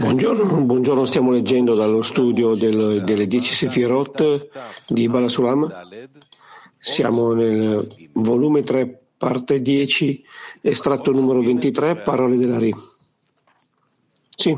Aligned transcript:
Buongiorno, 0.00 0.60
buongiorno, 0.60 1.06
stiamo 1.06 1.30
leggendo 1.30 1.74
dallo 1.74 2.02
studio 2.02 2.54
del, 2.54 3.02
delle 3.04 3.26
dieci 3.26 3.54
Sefirot 3.54 4.50
di 4.88 5.08
Balasulam. 5.08 5.72
Siamo 6.78 7.32
nel 7.32 7.86
volume 8.12 8.62
3, 8.62 9.00
parte 9.16 9.62
10, 9.62 10.22
estratto 10.60 11.10
numero 11.10 11.40
23, 11.40 11.96
parole 11.96 12.36
della 12.36 12.58
Ri. 12.58 12.74
Sì. 14.36 14.54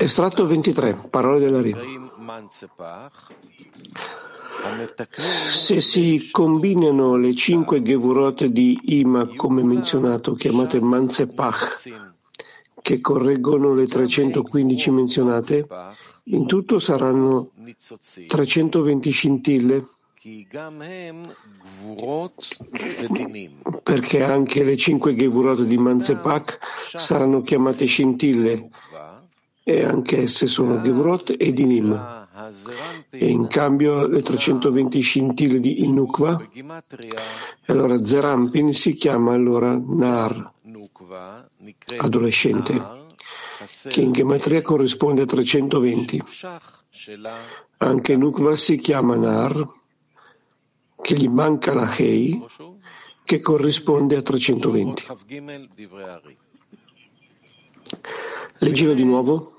Estratto 0.00 0.46
23, 0.46 0.94
parole 1.10 1.40
della 1.40 1.60
Ri. 1.60 1.76
Se 5.48 5.80
si 5.80 6.28
combinano 6.30 7.16
le 7.16 7.34
cinque 7.34 7.82
Gevurot 7.82 8.44
di 8.44 8.78
Ima, 8.84 9.26
come 9.34 9.62
menzionato, 9.62 10.34
chiamate 10.34 10.80
Manzepach, 10.80 12.08
che 12.82 13.00
correggono 13.00 13.74
le 13.74 13.86
315 13.86 14.90
menzionate, 14.90 15.66
in 16.24 16.46
tutto 16.46 16.78
saranno 16.78 17.50
320 18.26 19.10
scintille, 19.10 19.86
perché 23.82 24.22
anche 24.22 24.62
le 24.62 24.76
cinque 24.76 25.14
Gevurot 25.14 25.62
di 25.62 25.78
Manzepach 25.78 26.58
saranno 26.94 27.42
chiamate 27.42 27.86
scintille, 27.86 28.68
e 29.62 29.84
anche 29.84 30.22
esse 30.22 30.46
sono 30.46 30.80
Gevurot 30.80 31.34
e 31.38 31.52
Dinim 31.52 32.19
e 33.10 33.26
in 33.28 33.48
cambio 33.48 34.06
le 34.06 34.22
320 34.22 35.00
scintille 35.00 35.58
di 35.58 35.84
Inukva, 35.84 36.48
e 36.52 37.72
allora 37.72 38.04
Zerampin 38.04 38.72
si 38.72 38.94
chiama 38.94 39.34
allora 39.34 39.76
Nar, 39.76 40.52
adolescente, 41.98 42.80
che 43.88 44.00
in 44.00 44.12
gematria 44.12 44.62
corrisponde 44.62 45.22
a 45.22 45.26
320. 45.26 46.22
Anche 47.78 48.16
Nukva 48.16 48.56
si 48.56 48.76
chiama 48.78 49.16
Nar, 49.16 49.68
che 51.00 51.14
gli 51.14 51.28
manca 51.28 51.74
la 51.74 51.92
Hei, 51.96 52.44
che 53.24 53.40
corrisponde 53.40 54.16
a 54.16 54.22
320. 54.22 55.06
Leggilo 58.58 58.94
di 58.94 59.04
nuovo. 59.04 59.54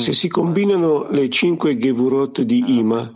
Se 0.00 0.12
si 0.12 0.28
combinano 0.28 1.08
le 1.10 1.28
cinque 1.28 1.76
Gevurot 1.76 2.40
di 2.42 2.78
Ima, 2.78 3.12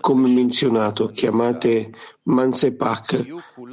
come 0.00 0.28
menzionato, 0.28 1.08
chiamate 1.08 1.90
Mansepak, 2.24 3.26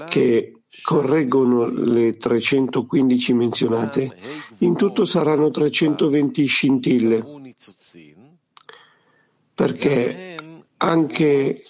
che 0.07 0.61
correggono 0.81 1.69
le 1.69 2.15
315 2.17 3.33
menzionate, 3.33 4.15
in 4.59 4.75
tutto 4.75 5.05
saranno 5.05 5.49
320 5.49 6.45
scintille, 6.45 7.23
perché 9.53 10.35
anche 10.77 11.63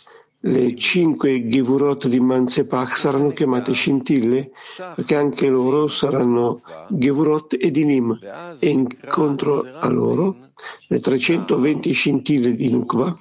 le 0.47 0.75
cinque 0.75 1.47
Gevurot 1.47 2.07
di 2.07 2.19
Manzepach 2.19 2.97
saranno 2.97 3.29
chiamate 3.29 3.73
scintille, 3.73 4.51
perché 4.95 5.15
anche 5.15 5.47
loro 5.47 5.88
saranno 5.88 6.61
Gevurot 6.88 7.57
e 7.59 7.71
Dinim, 7.71 8.19
e 8.59 8.69
incontro 8.69 9.66
a 9.79 9.88
loro 9.88 10.51
le 10.88 10.99
320 10.99 11.91
scintille 11.91 12.53
di 12.53 12.69
Nukva. 12.69 13.17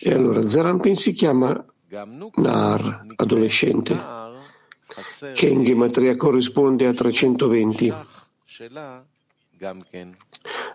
E 0.00 0.12
allora 0.12 0.46
Zarampin 0.46 0.96
si 0.96 1.12
chiama 1.12 1.64
Nar, 2.34 3.06
adolescente, 3.14 3.96
che 5.34 5.46
in 5.46 5.62
gematria 5.62 6.16
corrisponde 6.16 6.86
a 6.86 6.92
320. 6.92 7.92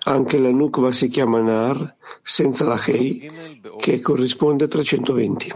Anche 0.04 0.38
la 0.38 0.50
Nukva 0.50 0.94
si 0.94 1.10
chiama 1.10 1.42
Nar 1.42 1.96
senza 2.22 2.64
la 2.64 2.82
Hei, 2.86 3.60
che 3.80 4.00
corrisponde 4.00 4.64
a 4.64 4.68
320. 4.68 5.52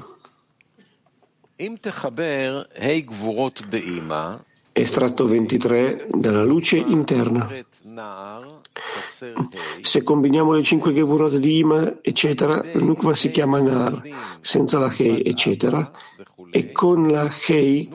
Estratto 4.73 5.25
23 5.27 6.07
dalla 6.09 6.43
luce 6.43 6.77
interna. 6.77 7.47
Se 9.81 10.03
combiniamo 10.03 10.53
le 10.53 10.63
cinque 10.63 10.93
Gevurot 10.93 11.37
di 11.37 11.59
Ima, 11.59 11.99
eccetera, 12.01 12.61
la 12.61 12.81
Nukva 12.81 13.13
si 13.15 13.29
chiama 13.29 13.61
Nar, 13.61 14.01
senza 14.41 14.77
la 14.79 14.93
Hei, 14.93 15.21
eccetera, 15.23 15.89
e 16.49 16.71
con 16.73 17.09
la 17.09 17.31
Hei, 17.47 17.89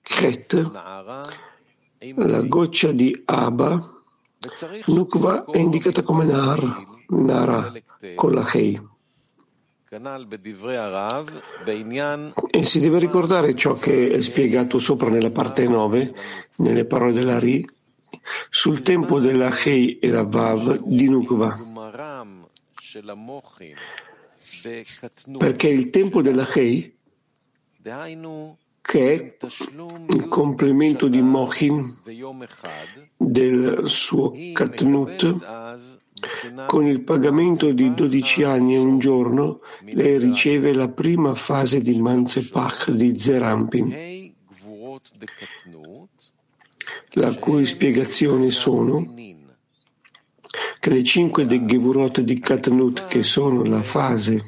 Kret, 0.00 0.70
la 2.16 2.40
goccia 2.40 2.92
di 2.92 3.22
Abba, 3.26 3.99
Nukva 4.86 5.44
è 5.50 5.58
indicata 5.58 6.02
come 6.02 6.24
Nar, 6.24 7.02
Nara, 7.08 7.70
con 8.14 8.32
la 8.32 8.50
Hei. 8.50 8.80
E 12.50 12.64
si 12.64 12.80
deve 12.80 12.98
ricordare 12.98 13.54
ciò 13.54 13.74
che 13.74 14.10
è 14.10 14.22
spiegato 14.22 14.78
sopra 14.78 15.10
nella 15.10 15.30
parte 15.30 15.68
9, 15.68 16.14
nelle 16.56 16.86
parole 16.86 17.12
della 17.12 17.38
Ri, 17.38 17.68
sul 18.48 18.80
tempo 18.80 19.20
della 19.20 19.50
Hei 19.54 19.98
e 19.98 20.08
la 20.08 20.22
Vav 20.22 20.84
di 20.84 21.06
Nukva. 21.06 21.58
Perché 25.36 25.68
il 25.68 25.90
tempo 25.90 26.22
della 26.22 26.48
Hei, 26.50 26.96
che 28.80 29.38
è 29.38 29.46
il 30.08 30.28
complemento 30.28 31.08
di 31.08 31.20
Mochin 31.20 31.98
del 33.16 33.82
suo 33.84 34.32
Katnut, 34.52 35.68
con 36.66 36.84
il 36.84 37.02
pagamento 37.02 37.72
di 37.72 37.94
12 37.94 38.42
anni 38.42 38.74
e 38.74 38.78
un 38.78 38.98
giorno, 38.98 39.60
lei 39.84 40.18
riceve 40.18 40.72
la 40.72 40.88
prima 40.88 41.34
fase 41.34 41.80
di 41.80 41.98
Manzepach 42.00 42.90
di 42.90 43.18
Zerampin, 43.18 44.34
la 47.12 47.34
cui 47.36 47.66
spiegazioni 47.66 48.50
sono 48.50 49.14
che 50.80 50.90
le 50.90 51.04
cinque 51.04 51.46
de 51.46 51.64
Gevurot 51.64 52.20
di 52.20 52.38
Katnut, 52.38 53.06
che 53.06 53.22
sono 53.22 53.62
la 53.64 53.82
fase 53.82 54.42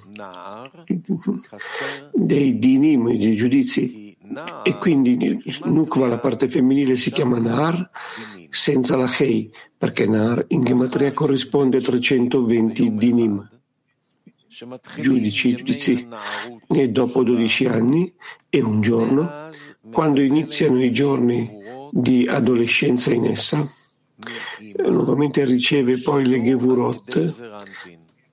dei 2.13 2.59
dinim, 2.59 3.17
dei 3.17 3.37
giudizi, 3.37 4.02
e 4.63 4.77
quindi 4.79 5.43
Nukva, 5.65 6.07
la 6.07 6.19
parte 6.19 6.49
femminile, 6.49 6.97
si 6.97 7.11
chiama 7.11 7.39
Nar 7.39 7.91
senza 8.51 8.97
la 8.97 9.11
Hei, 9.19 9.51
perché 9.77 10.07
Nar 10.07 10.45
in 10.49 10.63
gematria 10.65 11.13
corrisponde 11.13 11.79
a 11.79 11.81
320 11.81 12.95
dinim, 12.95 13.49
giudici, 15.01 15.55
giudizi, 15.55 16.07
e 16.69 16.89
dopo 16.91 17.23
12 17.23 17.67
anni 17.67 18.13
e 18.49 18.63
un 18.63 18.81
giorno, 18.81 19.51
quando 19.91 20.21
iniziano 20.21 20.83
i 20.83 20.93
giorni 20.93 21.51
di 21.91 22.27
adolescenza 22.29 23.13
in 23.13 23.25
essa, 23.25 23.67
nuovamente 24.89 25.45
riceve 25.45 26.01
poi 26.01 26.27
le 26.27 26.43
Gevurot, 26.43 27.51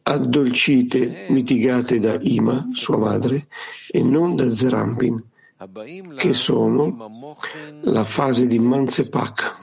addolcite, 0.04 1.28
mitigate 1.30 2.00
da 2.00 2.18
Ima, 2.22 2.66
sua 2.72 2.98
madre, 2.98 3.48
e 3.90 4.02
non 4.02 4.36
da 4.36 4.54
Zerampin, 4.54 5.24
che 6.16 6.34
sono 6.34 7.36
la 7.82 8.04
fase 8.06 8.48
di 8.48 8.60
Manzepak, 8.60 9.56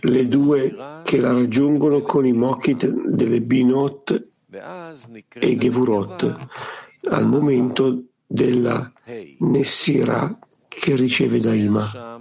le 0.00 0.28
due 0.28 0.76
che 1.04 1.18
la 1.18 1.32
raggiungono 1.32 2.02
con 2.02 2.26
i 2.26 2.32
mochit 2.32 2.84
delle 2.86 3.40
Binot 3.40 4.28
e 5.38 5.56
Gevurot 5.56 6.36
al 7.10 7.26
momento 7.26 8.06
della 8.26 8.90
Nessira 9.38 10.36
che 10.66 10.96
riceve 10.96 11.38
da 11.38 11.54
Ima. 11.54 12.15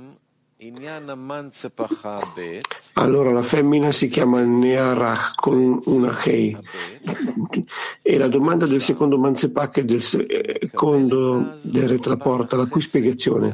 Allora 2.94 3.32
la 3.32 3.42
femmina 3.42 3.92
si 3.92 4.08
chiama 4.10 4.42
Nearach 4.42 5.36
con 5.36 5.80
una 5.86 6.16
Hei. 6.24 6.58
E 8.02 8.18
la 8.18 8.28
domanda 8.28 8.66
del 8.68 8.82
secondo 8.82 9.18
Manzepak 9.18 9.78
e 9.78 9.86
del 9.86 10.02
secondo 10.02 11.54
del 11.64 11.88
Retraporta, 11.88 12.56
la 12.56 12.68
cui 12.68 12.82
spiegazione, 12.82 13.54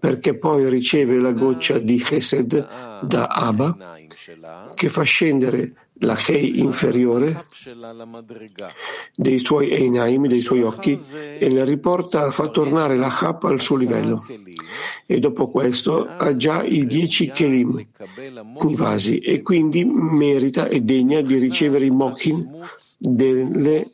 perché 0.00 0.34
poi 0.34 0.68
riceve 0.68 1.20
la 1.20 1.32
goccia 1.32 1.78
di 1.78 1.98
Chesed 1.98 3.00
da 3.02 3.26
Abba, 3.26 3.96
che 4.74 4.88
fa 4.88 5.02
scendere 5.02 5.90
la 6.02 6.16
Hei 6.16 6.58
inferiore 6.58 7.44
dei 9.14 9.38
suoi 9.38 9.70
Einaim, 9.70 10.26
dei 10.26 10.40
suoi 10.40 10.62
occhi, 10.62 10.98
e 11.38 11.50
la 11.50 11.64
riporta, 11.64 12.30
fa 12.30 12.48
tornare 12.48 12.96
la 12.96 13.08
Hap 13.08 13.44
al 13.44 13.60
suo 13.60 13.76
livello. 13.76 14.24
E 15.06 15.18
dopo 15.18 15.48
questo 15.50 16.06
ha 16.06 16.36
già 16.36 16.62
i 16.62 16.86
dieci 16.86 17.30
Kelim, 17.30 17.78
i 17.78 18.74
vasi, 18.74 19.18
e 19.18 19.42
quindi 19.42 19.84
merita 19.84 20.68
e 20.68 20.80
degna 20.80 21.20
di 21.20 21.38
ricevere 21.38 21.86
i 21.86 21.90
Mochin 21.90 22.60
delle 22.98 23.90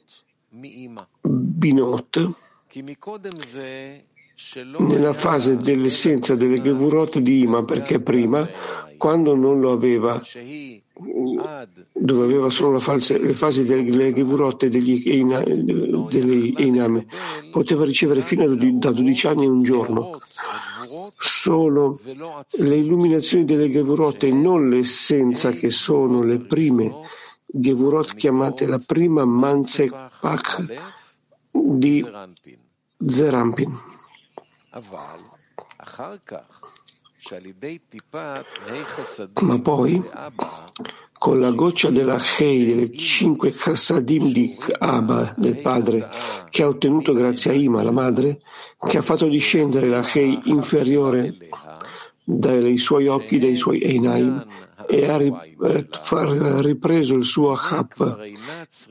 Binot 1.21 2.31
nella 4.79 5.13
fase 5.13 5.57
dell'essenza 5.57 6.35
delle 6.35 6.63
Gevurot 6.63 7.19
di 7.19 7.41
Ima, 7.41 7.65
perché 7.65 8.01
prima, 8.01 8.49
quando 8.97 9.35
non 9.35 9.61
lo 9.61 9.73
aveva, 9.73 10.21
dove 11.93 12.25
aveva 12.25 12.49
solo 12.49 12.79
false, 12.79 13.19
le 13.19 13.35
fasi 13.35 13.65
delle 13.65 14.13
Gevurot 14.13 14.63
e 14.65 14.69
degli 14.69 15.25
delle 16.09 17.07
poteva 17.51 17.85
ricevere 17.85 18.23
fino 18.23 18.45
a 18.45 18.49
da 18.49 18.91
12 18.91 19.27
anni 19.27 19.47
un 19.47 19.63
giorno 19.63 20.19
solo 21.19 21.99
le 22.05 22.77
illuminazioni 22.77 23.45
delle 23.45 23.71
Gevurot 23.71 24.23
e 24.23 24.31
non 24.31 24.69
l'essenza 24.69 25.51
che 25.51 25.71
sono 25.71 26.23
le 26.23 26.39
prime 26.39 26.93
Gevurot 27.51 28.15
chiamate 28.15 28.67
la 28.67 28.81
prima 28.85 29.25
Manzepach 29.25 30.65
di 31.51 32.05
Zerampin. 33.07 33.98
Ma 39.41 39.59
poi, 39.59 40.03
con 41.19 41.41
la 41.41 41.51
goccia 41.51 41.91
della 41.91 42.19
Hei 42.39 42.65
delle 42.65 42.93
cinque 42.93 43.51
chassadim 43.51 44.33
di 44.33 44.57
Abba, 44.79 45.35
del 45.37 45.59
padre, 45.59 46.09
che 46.49 46.63
ha 46.63 46.69
ottenuto 46.69 47.13
grazie 47.13 47.51
a 47.51 47.55
Ima, 47.55 47.83
la 47.83 47.91
madre, 47.91 48.41
che 48.79 48.99
ha 48.99 49.03
fatto 49.03 49.27
discendere 49.27 49.89
la 49.89 50.09
Hei 50.11 50.41
inferiore 50.45 51.37
dai 52.23 52.79
suoi 52.79 53.09
occhi, 53.09 53.39
dai 53.39 53.57
suoi 53.57 53.81
Einaim, 53.81 54.47
e 54.89 55.07
ha 55.07 55.17
ripreso 56.61 57.15
il 57.15 57.25
suo 57.25 57.53
Ahab, 57.53 58.27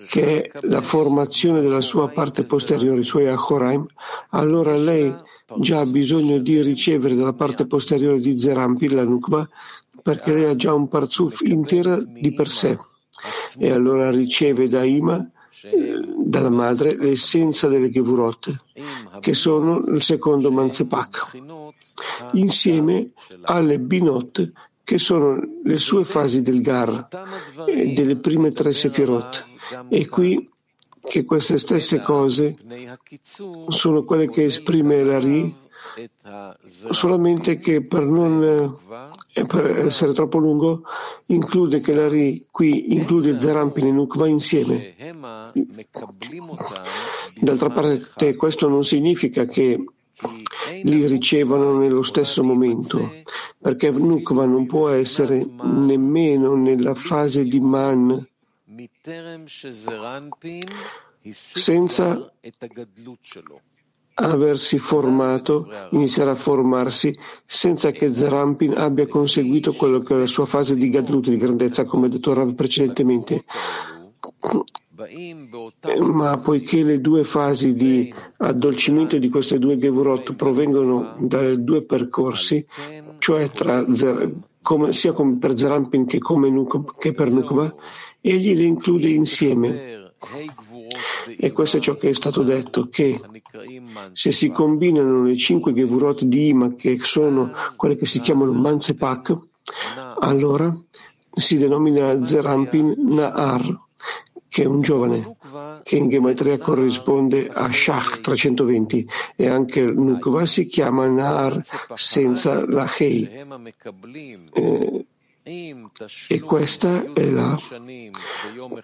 che 0.10 0.44
è 0.44 0.60
la 0.68 0.82
formazione 0.82 1.62
della 1.62 1.82
sua 1.82 2.10
parte 2.10 2.44
posteriore, 2.44 3.00
i 3.00 3.04
suoi 3.04 3.28
Achoraim, 3.28 3.86
allora 4.30 4.76
lei 4.76 5.16
già 5.60 5.80
ha 5.80 5.86
bisogno 5.86 6.40
di 6.40 6.62
ricevere 6.62 7.16
dalla 7.16 7.34
parte 7.34 7.66
posteriore 7.66 8.20
di 8.20 8.38
Zerampi 8.38 8.90
la 8.90 9.04
Nukva, 9.04 9.48
perché 10.02 10.34
lei 10.34 10.46
ha 10.46 10.56
già 10.56 10.74
un 10.74 10.88
parzuf 10.88 11.42
intera 11.42 12.02
di 12.02 12.34
per 12.34 12.50
sé. 12.50 12.78
E 13.58 13.72
allora 13.72 14.12
riceve 14.12 14.68
da 14.68 14.84
Ima, 14.84 15.18
eh, 15.64 16.00
dalla 16.24 16.50
madre, 16.50 16.96
l'essenza 16.96 17.68
delle 17.68 17.90
Gevurot, 17.90 18.64
che 19.20 19.34
sono 19.34 19.80
il 19.80 20.04
secondo 20.04 20.52
Manzepak, 20.52 21.38
insieme 22.34 23.12
alle 23.42 23.80
Binot 23.80 24.52
che 24.88 25.00
sono 25.00 25.38
le 25.66 25.78
sue 25.78 26.06
fasi 26.06 26.42
del 26.42 26.62
Gar, 26.62 27.10
e 27.68 27.94
delle 27.94 28.16
prime 28.16 28.54
tre 28.54 28.72
Sefirot. 28.72 29.46
E 29.90 30.08
qui 30.08 30.50
che 31.08 31.24
queste 31.26 31.58
stesse 31.58 32.02
cose 32.02 32.56
sono 33.68 34.04
quelle 34.04 34.30
che 34.30 34.46
esprime 34.46 35.04
la 35.04 35.20
Ri, 35.20 35.56
solamente 36.90 37.58
che 37.58 37.82
per 37.82 38.06
non 38.06 38.44
eh, 39.34 39.46
per 39.46 39.80
essere 39.80 40.14
troppo 40.14 40.38
lungo 40.38 40.84
include 41.28 41.80
che 41.80 41.94
la 41.94 42.08
Ri 42.08 42.46
qui 42.52 42.94
include 42.94 43.40
Zerampin 43.40 43.88
e 43.88 43.92
Nukva 43.92 44.28
insieme. 44.28 44.96
D'altra 47.40 47.70
parte 47.70 48.36
questo 48.36 48.68
non 48.68 48.84
significa 48.84 49.46
che 49.46 49.84
li 50.84 51.06
ricevono 51.06 51.78
nello 51.78 52.02
stesso 52.02 52.44
momento, 52.44 53.14
perché 53.58 53.92
Nukva 53.92 54.46
non 54.46 54.66
può 54.66 54.90
essere 54.90 55.48
nemmeno 55.64 56.56
nella 56.56 56.96
fase 56.96 57.44
di 57.44 57.60
Man 57.60 58.28
senza 61.32 62.32
aversi 64.20 64.80
formato, 64.80 65.70
iniziare 65.92 66.32
a 66.32 66.36
formarsi 66.36 67.16
senza 67.46 67.92
che 67.92 68.14
Zerampin 68.14 68.74
abbia 68.76 69.08
conseguito 69.08 69.74
quello 69.74 70.00
che 70.00 70.16
è 70.16 70.18
la 70.18 70.28
sua 70.28 70.46
fase 70.46 70.76
di 70.76 70.90
Gadlut, 70.90 71.30
di 71.30 71.38
grandezza, 71.38 71.86
come 71.86 72.10
detto 72.10 72.34
Rav 72.34 72.54
precedentemente. 72.56 73.44
Eh, 75.82 76.02
ma 76.02 76.38
poiché 76.38 76.82
le 76.82 77.00
due 77.00 77.24
fasi 77.24 77.76
di 77.76 78.12
addolcimento 78.38 79.18
di 79.20 79.30
queste 79.30 79.60
due 79.60 79.78
Gevurot 79.78 80.34
provengono 80.34 81.16
dai 81.20 81.64
due 81.64 81.84
percorsi, 81.84 82.66
cioè 83.20 83.52
tra, 83.52 83.86
come, 84.64 84.94
sia 84.94 85.12
come 85.12 85.38
per 85.38 85.58
Zerampin 85.58 86.06
che, 86.06 86.20
Nuk, 86.20 86.98
che 86.98 87.14
per 87.14 87.30
Nukva, 87.30 87.74
egli 88.22 88.56
le 88.56 88.64
include 88.64 89.08
insieme. 89.10 89.96
E 91.38 91.52
questo 91.52 91.78
è 91.78 91.80
ciò 91.80 91.96
che 91.96 92.10
è 92.10 92.14
stato 92.14 92.42
detto, 92.44 92.88
che 92.90 93.20
se 94.14 94.32
si 94.32 94.50
combinano 94.50 95.24
le 95.24 95.38
cinque 95.38 95.74
Gevurot 95.74 96.24
di 96.24 96.48
Ima, 96.48 96.74
che 96.74 96.98
sono 97.02 97.52
quelle 97.76 97.96
che 97.96 98.06
si 98.06 98.20
chiamano 98.20 98.54
Manzepak, 98.54 99.36
allora 100.20 100.76
si 101.34 101.58
denomina 101.58 102.24
Zerampin 102.24 102.96
Na'ar, 102.98 103.80
che 104.48 104.64
è 104.64 104.66
un 104.66 104.82
giovane, 104.82 105.36
che 105.84 105.98
in 105.98 106.10
gematria 106.10 106.58
corrisponde 106.58 107.48
a 107.48 107.72
Shach 107.72 108.22
320 108.22 109.08
e 109.36 109.48
anche 109.48 109.82
Nukva 109.82 110.46
si 110.46 110.66
chiama 110.66 111.08
Nar 111.08 111.62
senza 111.94 112.66
la 112.66 112.90
Hei. 112.98 113.30
Eh, 114.54 115.06
e 116.28 116.40
questa 116.42 117.14
è 117.14 117.30
la 117.30 117.58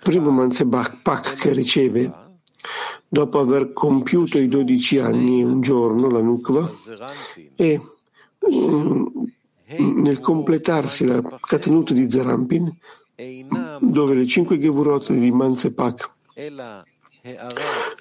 prima 0.01 0.31
Manzebach 0.31 1.35
che 1.35 1.51
riceve. 1.51 2.21
Dopo 3.07 3.39
aver 3.39 3.73
compiuto 3.73 4.37
i 4.37 4.47
12 4.47 4.97
anni 4.99 5.43
un 5.43 5.59
giorno 5.61 6.09
la 6.09 6.21
Nukva 6.21 6.71
e 7.55 7.79
mm, 8.51 9.05
nel 10.01 10.19
completarsi 10.19 11.05
la 11.05 11.21
Katanuta 11.39 11.93
di 11.93 12.09
Zerampin 12.09 12.75
dove 13.79 14.15
le 14.15 14.25
cinque 14.25 14.57
Gevurot 14.57 15.11
di 15.11 15.31
Manzepak 15.31 16.11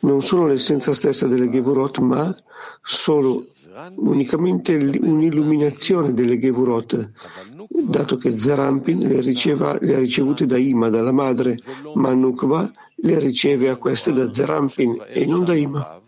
non 0.01 0.21
sono 0.21 0.49
l'essenza 0.49 0.93
stessa 0.95 1.29
delle 1.29 1.49
Gevurot, 1.49 1.99
ma 1.99 2.35
solo 2.83 3.47
unicamente 3.95 4.75
un'illuminazione 4.75 6.13
delle 6.13 6.41
Gevurot, 6.41 7.11
dato 7.69 8.17
che 8.17 8.37
Zerampin 8.37 9.07
le, 9.07 9.21
riceva, 9.21 9.79
le 9.81 9.95
ha 9.95 9.99
ricevute 9.99 10.45
da 10.45 10.59
Ima, 10.59 10.89
dalla 10.89 11.13
madre, 11.13 11.57
ma 11.95 12.13
Nukva 12.13 12.69
le 12.97 13.19
riceve 13.21 13.69
a 13.69 13.77
queste 13.77 14.13
da 14.13 14.33
Zerampin 14.33 15.05
e 15.07 15.25
non 15.25 15.45
da 15.45 15.55
Ima. 15.55 16.01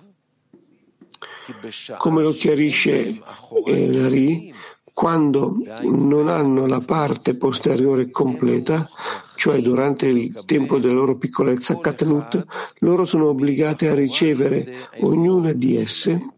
Come 1.99 2.23
lo 2.23 2.33
chiarisce 2.33 3.21
eh, 3.66 4.09
Ri, 4.09 4.52
quando 4.94 5.56
non 5.82 6.28
hanno 6.28 6.66
la 6.66 6.78
parte 6.78 7.36
posteriore 7.36 8.10
completa, 8.10 8.88
cioè 9.34 9.60
durante 9.60 10.06
il 10.06 10.44
tempo 10.46 10.78
della 10.78 10.94
loro 10.94 11.18
piccolezza 11.18 11.78
Katnut, 11.80 12.46
loro 12.78 13.04
sono 13.04 13.26
obbligati 13.26 13.86
a 13.86 13.94
ricevere 13.94 14.88
ognuna 15.00 15.52
di 15.52 15.76
esse 15.76 16.34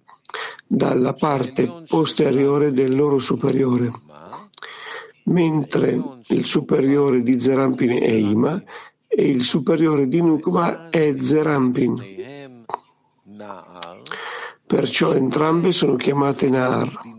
dalla 0.67 1.13
parte 1.13 1.85
posteriore 1.87 2.73
del 2.73 2.97
loro 2.97 3.19
superiore, 3.19 3.93
mentre 5.25 6.03
il 6.29 6.45
superiore 6.47 7.23
di 7.23 7.39
Zerampin 7.39 8.03
è 8.03 8.11
Ima 8.11 8.61
e 9.07 9.29
il 9.29 9.45
superiore 9.45 10.09
di 10.09 10.23
Nukva 10.23 10.89
è 10.89 11.15
Zerampin. 11.21 12.65
Perciò 14.67 15.13
entrambe 15.13 15.73
sono 15.73 15.95
chiamate 15.95 16.49
Naar 16.49 17.15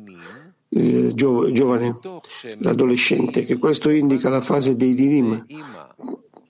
il 0.69 1.13
giovane, 1.13 1.93
l'adolescente, 2.59 3.45
che 3.45 3.57
questo 3.57 3.89
indica 3.89 4.29
la 4.29 4.41
fase 4.41 4.75
dei 4.75 4.93
dinim, 4.93 5.45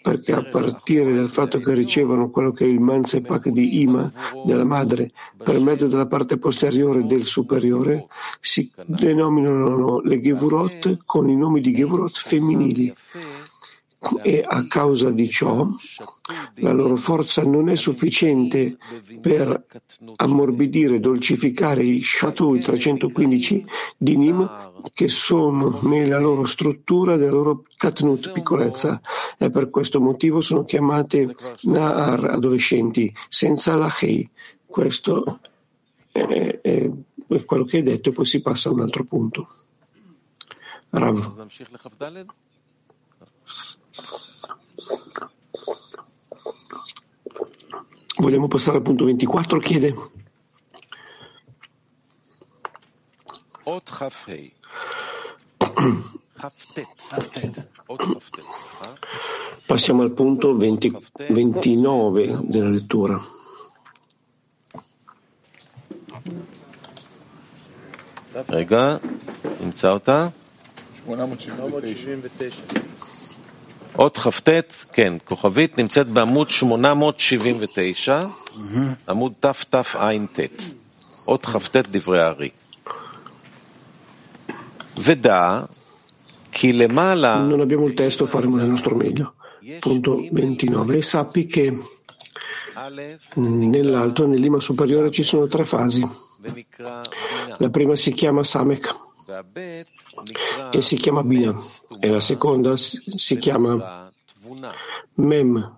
perché 0.01 0.31
a 0.31 0.43
partire 0.43 1.13
dal 1.13 1.27
fatto 1.27 1.59
che 1.59 1.73
ricevono 1.73 2.29
quello 2.29 2.51
che 2.51 2.63
è 2.63 2.67
il 2.67 2.79
manzepak 2.79 3.49
di 3.49 3.81
Ima, 3.81 4.09
della 4.45 4.63
madre, 4.63 5.11
per 5.35 5.59
mezzo 5.59 5.87
della 5.87 6.07
parte 6.07 6.37
posteriore 6.37 7.05
del 7.05 7.25
superiore, 7.25 8.07
si 8.39 8.71
denominano 8.85 9.99
le 9.99 10.21
Gevurot 10.21 10.99
con 11.05 11.29
i 11.29 11.35
nomi 11.35 11.59
di 11.59 11.73
Gevurot 11.73 12.15
femminili, 12.15 12.93
e 14.21 14.43
a 14.47 14.67
causa 14.67 15.09
di 15.09 15.27
ciò 15.27 15.67
la 16.55 16.71
loro 16.71 16.95
forza 16.97 17.43
non 17.43 17.69
è 17.69 17.75
sufficiente 17.75 18.77
per 19.19 19.65
ammorbidire 20.17 20.99
dolcificare 20.99 21.83
i 21.83 22.01
Shatui 22.03 22.59
315 22.59 23.65
di 23.97 24.17
Nim 24.17 24.65
che 24.93 25.09
sono 25.09 25.79
nella 25.83 26.19
loro 26.19 26.45
struttura 26.45 27.17
della 27.17 27.31
loro 27.31 27.63
Katnut, 27.75 28.31
piccolezza, 28.31 29.01
e 29.37 29.49
per 29.49 29.69
questo 29.69 29.99
motivo 29.99 30.41
sono 30.41 30.63
chiamate 30.63 31.35
Na'ar, 31.61 32.25
adolescenti, 32.25 33.13
senza 33.27 33.75
la 33.75 33.91
Hei. 33.99 34.29
Questo 34.65 35.39
è, 36.11 36.19
è, 36.61 36.89
è 37.27 37.45
quello 37.45 37.65
che 37.65 37.77
hai 37.77 37.83
detto 37.83 38.09
e 38.09 38.11
poi 38.13 38.25
si 38.25 38.41
passa 38.41 38.69
a 38.69 38.73
un 38.73 38.81
altro 38.81 39.03
punto. 39.03 39.47
Rav. 40.89 41.47
Vogliamo 48.16 48.48
passare 48.48 48.76
al 48.76 48.82
punto 48.82 49.04
24, 49.04 49.58
chiede. 49.58 49.94
Passiamo 59.66 60.02
al 60.02 60.10
punto 60.12 60.56
20, 60.56 60.96
29 61.28 62.40
della 62.42 62.68
lettura. 62.68 63.20
רגע, 68.48 68.98
נמצא 69.60 69.90
אותה? 69.92 70.28
879. 71.06 72.95
אות 73.98 74.18
כ"ט, 74.18 74.48
כן, 74.92 75.12
כוכבית 75.24 75.78
נמצאת 75.78 76.06
בעמוד 76.06 76.50
879, 76.50 78.26
עמוד 79.08 79.32
תתע"ט, 79.40 80.40
אות 81.26 81.46
כ"ט 81.46 81.76
דברי 81.76 82.20
הארי. 82.20 82.48
ודע 84.98 85.60
כי 86.52 86.72
למעלה... 86.72 87.46
Non 87.50 87.60
abbiamo 87.60 87.86
il 87.86 87.94
testo, 87.94 88.26
faremo 88.26 88.58
il 88.58 88.64
nostro 88.64 88.94
meglio. 88.94 89.34
Punto 89.80 90.20
29. 90.30 90.96
E 90.96 91.02
sappi 91.02 91.46
che 91.46 91.72
nell'alto, 93.36 94.26
nel 94.26 94.40
lima 94.40 94.60
superiore, 94.60 95.10
ci 95.10 95.22
sono 95.22 95.46
tre 95.46 95.64
fasi. 95.64 96.02
La 97.58 97.68
prima 97.68 97.94
si 97.94 98.12
chiama 98.12 98.42
Samek 98.42 98.94
e 100.71 100.81
si 100.81 100.95
chiama 100.95 101.23
Bina 101.23 101.59
e 101.99 102.09
la 102.09 102.19
seconda 102.19 102.75
si 102.77 103.37
chiama 103.37 104.11
Mem 105.15 105.77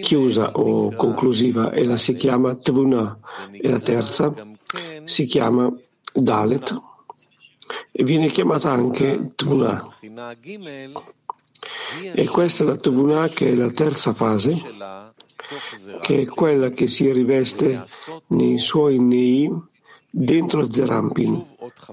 chiusa 0.00 0.52
o 0.52 0.94
conclusiva 0.94 1.72
e 1.72 1.84
la 1.84 1.96
si 1.96 2.14
chiama 2.14 2.54
Tvuna. 2.54 3.16
E 3.50 3.68
la 3.68 3.80
terza 3.80 4.32
si 5.04 5.24
chiama 5.24 5.72
Dalet. 6.12 6.82
E 7.90 8.04
viene 8.04 8.28
chiamata 8.28 8.70
anche 8.70 9.32
Tvuna. 9.34 9.96
E 12.14 12.28
questa 12.28 12.64
è 12.64 12.66
la 12.66 12.76
Tvuna 12.76 13.28
che 13.28 13.50
è 13.50 13.54
la 13.54 13.70
terza 13.70 14.12
fase, 14.12 14.54
che 16.00 16.20
è 16.22 16.26
quella 16.26 16.70
che 16.70 16.86
si 16.86 17.10
riveste 17.10 17.84
nei 18.28 18.58
suoi 18.58 18.98
nei 18.98 19.50
dentro 20.18 20.72
Zerampin 20.72 21.44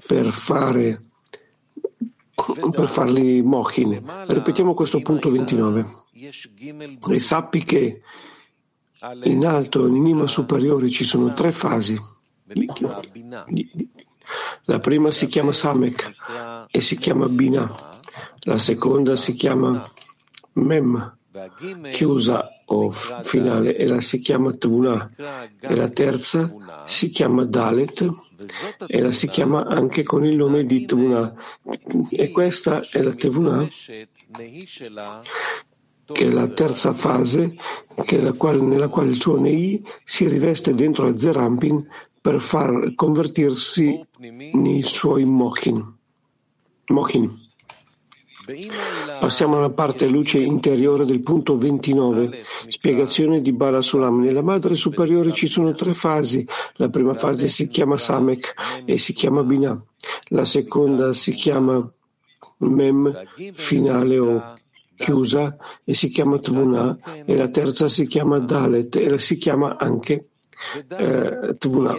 per 0.08 0.30
fare 0.32 1.04
per 2.72 2.88
farli 2.88 3.42
mochin. 3.42 4.02
Ripetiamo 4.28 4.74
questo 4.74 5.02
punto 5.02 5.30
29. 5.30 5.86
E 7.10 7.20
sappi 7.20 7.64
che 7.64 8.02
in 9.24 9.46
alto 9.46 9.88
in 9.88 10.02
Nima 10.02 10.28
superiore 10.28 10.90
ci 10.90 11.04
sono 11.04 11.34
tre 11.34 11.52
fasi. 11.52 12.00
La 14.66 14.80
prima 14.80 15.12
si 15.12 15.28
chiama 15.28 15.52
Samek 15.52 16.16
e 16.72 16.82
si 16.82 16.98
chiama 16.98 17.28
Bina. 17.28 17.70
La 18.46 18.58
seconda 18.58 19.16
si 19.16 19.34
chiama 19.34 19.84
Mem, 20.54 21.18
chiusa 21.92 22.53
o 22.74 22.92
finale, 22.92 23.76
e 23.76 23.86
la 23.86 24.02
si 24.02 24.20
chiama 24.20 24.54
Tvuna. 24.54 25.12
E 25.60 25.76
la 25.76 25.90
terza 25.90 26.54
si 26.86 27.10
chiama 27.10 27.46
Dalet 27.46 28.08
e 28.88 29.00
la 29.00 29.12
si 29.12 29.28
chiama 29.28 29.66
anche 29.66 30.04
con 30.04 30.26
il 30.26 30.36
nome 30.36 30.66
di 30.66 30.86
Tvuna. 30.86 31.34
E 32.10 32.32
questa 32.32 32.82
è 32.82 33.02
la 33.02 33.14
Tvuna 33.14 33.68
che 36.06 36.28
è 36.28 36.30
la 36.30 36.48
terza 36.50 36.94
fase 36.94 37.56
quale, 38.38 38.62
nella 38.62 38.90
quale 38.90 39.10
il 39.10 39.20
suo 39.20 39.40
Nei 39.40 39.86
si 40.04 40.28
riveste 40.28 40.76
dentro 40.76 41.06
la 41.06 41.18
Zerampin 41.18 41.88
per 42.20 42.40
far 42.42 42.94
convertirsi 42.96 44.00
nei 44.54 44.82
suoi 44.82 45.26
Mochin. 45.26 45.98
Mochin. 46.88 47.43
Passiamo 49.22 49.58
alla 49.58 49.70
parte 49.70 50.06
luce 50.08 50.38
interiore 50.40 51.06
del 51.06 51.22
punto 51.22 51.58
29, 51.58 52.44
spiegazione 52.68 53.42
di 53.42 53.54
Bala 53.54 53.82
Sulam. 53.82 54.20
Nella 54.20 54.42
madre 54.42 54.76
superiore 54.76 55.32
ci 55.32 55.48
sono 55.48 55.72
tre 55.72 55.94
fasi. 55.94 56.46
La 56.74 56.90
prima 56.90 57.14
fase 57.14 57.48
si 57.48 57.70
chiama 57.70 57.96
Samek 57.96 58.84
e 58.84 58.98
si 58.98 59.14
chiama 59.14 59.44
Binah. 59.44 59.82
La 60.30 60.44
seconda 60.44 61.14
si 61.14 61.32
chiama 61.32 61.90
Mem, 62.58 63.24
finale 63.54 64.20
o 64.20 64.56
chiusa, 64.98 65.56
e 65.86 65.94
si 65.94 66.10
chiama 66.10 66.38
Tvuna. 66.38 66.98
E 67.24 67.38
la 67.38 67.48
terza 67.48 67.88
si 67.88 68.06
chiama 68.08 68.40
Dalet 68.40 68.94
e 68.98 69.18
si 69.20 69.38
chiama 69.38 69.78
anche 69.78 70.32
eh, 70.98 71.56
Tvuna. 71.58 71.96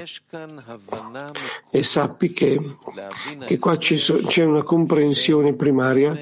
E 1.71 1.83
sappi 1.83 2.33
che, 2.33 2.61
che 3.47 3.59
qua 3.59 3.79
so, 3.81 4.17
c'è 4.27 4.45
una 4.45 4.63
comprensione 4.63 5.55
primaria, 5.55 6.17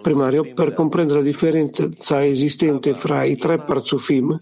primaria 0.00 0.42
per 0.42 0.74
comprendere 0.74 1.20
la 1.20 1.24
differenza 1.24 2.24
esistente 2.24 2.94
fra 2.94 3.24
i 3.24 3.36
tre 3.36 3.58
parzufim 3.58 4.38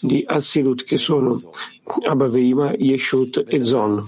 di 0.00 0.22
Azilut 0.26 0.84
che 0.84 0.96
sono 0.96 1.40
Abaveima, 2.06 2.72
Yeshut 2.78 3.44
e 3.46 3.64
Zon. 3.64 4.02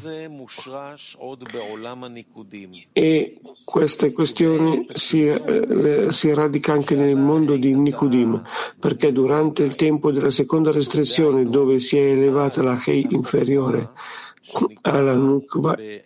E 2.92 3.40
queste 3.64 4.12
questioni 4.12 4.86
si, 4.94 5.26
eh, 5.26 6.06
si 6.10 6.34
radica 6.34 6.72
anche 6.72 6.94
nel 6.94 7.16
mondo 7.16 7.56
di 7.56 7.74
Nikudim, 7.74 8.42
perché 8.80 9.12
durante 9.12 9.62
il 9.62 9.74
tempo 9.74 10.10
della 10.10 10.30
seconda 10.30 10.70
restrizione, 10.70 11.48
dove 11.48 11.78
si 11.78 11.96
è 11.96 12.02
elevata 12.02 12.62
la 12.62 12.80
Hei 12.84 13.06
inferiore 13.10 13.90
alla 14.82 15.14
Nukva 15.14 15.76
e 15.76 16.02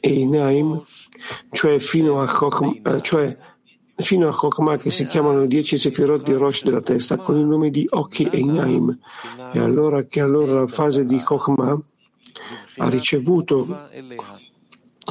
Inaim, 0.00 0.82
cioè 1.52 1.78
fino 1.78 2.22
a 2.22 2.32
Chokm, 2.32 2.80
eh, 2.82 3.02
cioè 3.02 3.36
fino 3.96 4.28
a 4.28 4.34
Chokmah 4.34 4.76
che 4.76 4.90
si 4.90 5.06
chiamano 5.06 5.46
dieci 5.46 5.78
sefirot 5.78 6.22
di 6.22 6.32
Rosh 6.34 6.62
della 6.62 6.80
testa 6.80 7.16
con 7.16 7.38
il 7.38 7.46
nome 7.46 7.70
di 7.70 7.86
occhi 7.90 8.24
e 8.24 8.38
Inaim. 8.38 8.98
E 9.52 9.58
allora 9.58 10.04
che 10.04 10.20
allora 10.20 10.60
la 10.60 10.66
fase 10.66 11.06
di 11.06 11.18
Chokmah 11.18 11.78
ha 12.78 12.88
ricevuto 12.88 13.66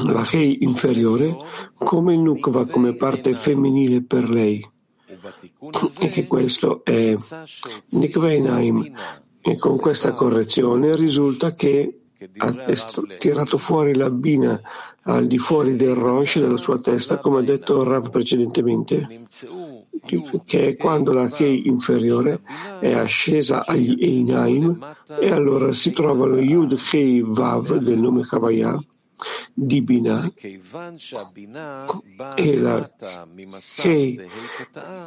la 0.04 0.28
Hei 0.30 0.64
inferiore 0.64 1.36
come 1.74 2.14
il 2.14 2.20
Nukva, 2.20 2.68
come 2.68 2.96
parte 2.96 3.34
femminile 3.34 4.04
per 4.04 4.30
lei. 4.30 4.68
E 6.00 6.10
che 6.10 6.28
questo 6.28 6.84
è 6.84 7.16
Nikva 7.90 8.32
Inaim. 8.34 8.94
E 9.42 9.58
con 9.58 9.78
questa 9.78 10.12
correzione 10.12 10.96
risulta 10.96 11.54
che 11.54 12.00
ha 12.38 12.52
tirato 13.18 13.58
fuori 13.58 13.96
la 13.96 14.10
bina 14.10 14.60
al 15.08 15.28
di 15.28 15.38
fuori 15.38 15.76
del 15.76 15.94
Rosh 15.94 16.40
della 16.40 16.58
sua 16.58 16.80
testa, 16.80 17.18
come 17.20 17.40
ha 17.40 17.44
detto 17.44 17.84
Rav 17.84 18.10
precedentemente, 18.10 19.26
che 20.46 20.68
è 20.68 20.76
quando 20.76 21.12
la 21.12 21.28
Kei 21.28 21.68
inferiore 21.68 22.42
è 22.80 22.92
ascesa 22.94 23.66
agli 23.66 23.98
Einaim 24.00 24.96
e 25.20 25.32
allora 25.32 25.74
si 25.74 25.92
trova 25.92 26.26
lo 26.26 26.40
Yud 26.40 26.76
Kei 26.76 27.22
Vav 27.24 27.78
del 27.78 28.00
nome 28.00 28.24
Kavaya 28.24 28.78
di 29.54 29.82
Binah 29.82 30.32
e 32.36 32.58
la 32.58 32.92
Kei 33.76 34.22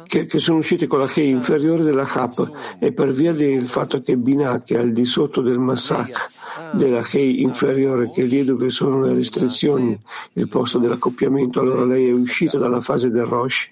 che, 0.05 0.25
che, 0.25 0.39
sono 0.39 0.57
usciti 0.57 0.87
con 0.87 0.99
la 0.99 1.07
Kei 1.07 1.29
inferiore 1.29 1.83
della 1.83 2.03
Chap 2.03 2.77
e 2.79 2.91
per 2.91 3.13
via 3.13 3.31
del 3.31 3.67
fatto 3.67 4.01
che 4.01 4.17
Binah 4.17 4.63
che 4.63 4.75
è 4.75 4.79
al 4.79 4.91
di 4.91 5.05
sotto 5.05 5.41
del 5.41 5.59
Masak 5.59 6.73
della 6.73 7.01
Kei 7.01 7.41
inferiore 7.41 8.09
che 8.11 8.23
è 8.23 8.25
lì 8.25 8.43
dove 8.43 8.69
sono 8.69 9.01
le 9.01 9.13
restrizioni 9.13 9.99
il 10.33 10.47
posto 10.47 10.79
dell'accoppiamento 10.79 11.59
allora 11.59 11.85
lei 11.85 12.09
è 12.09 12.13
uscita 12.13 12.57
dalla 12.57 12.81
fase 12.81 13.09
del 13.09 13.25
Rosh 13.25 13.69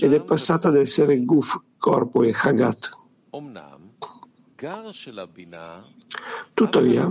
ed 0.00 0.12
è 0.12 0.20
passata 0.22 0.68
ad 0.68 0.76
essere 0.76 1.22
Guf, 1.24 1.58
corpo 1.78 2.22
e 2.22 2.34
Hagat 2.36 2.90
Tuttavia, 6.54 7.10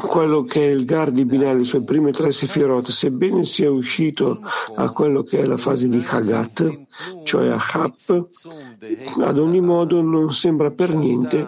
quello 0.00 0.42
che 0.44 0.66
è 0.66 0.70
il 0.70 0.86
Gar 0.86 1.10
di 1.10 1.26
Binah, 1.26 1.52
le 1.52 1.64
sue 1.64 1.82
prime 1.82 2.10
tre 2.12 2.32
sefirot, 2.32 2.88
sebbene 2.90 3.44
sia 3.44 3.70
uscito 3.70 4.40
a 4.74 4.90
quello 4.90 5.22
che 5.22 5.40
è 5.40 5.44
la 5.44 5.58
fase 5.58 5.88
di 5.88 6.02
Hagat, 6.02 6.86
cioè 7.24 7.48
a 7.48 7.58
Hap, 7.58 8.28
ad 9.20 9.38
ogni 9.38 9.60
modo 9.60 10.00
non 10.00 10.32
sembra 10.32 10.70
per 10.70 10.94
niente 10.94 11.46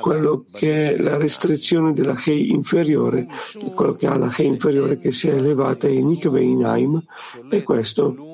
quello 0.00 0.46
che 0.50 0.94
è 0.94 0.96
la 0.96 1.18
restrizione 1.18 1.92
della 1.92 2.18
Hei 2.24 2.50
inferiore, 2.50 3.26
quello 3.74 3.92
che 3.92 4.06
ha 4.06 4.16
la 4.16 4.32
Hei 4.34 4.46
inferiore 4.46 4.96
che 4.96 5.12
si 5.12 5.28
è 5.28 5.34
elevata 5.34 5.86
in 5.86 6.12
Ikve 6.12 6.42
Inaim, 6.42 7.02
e 7.50 7.62
questo 7.62 8.31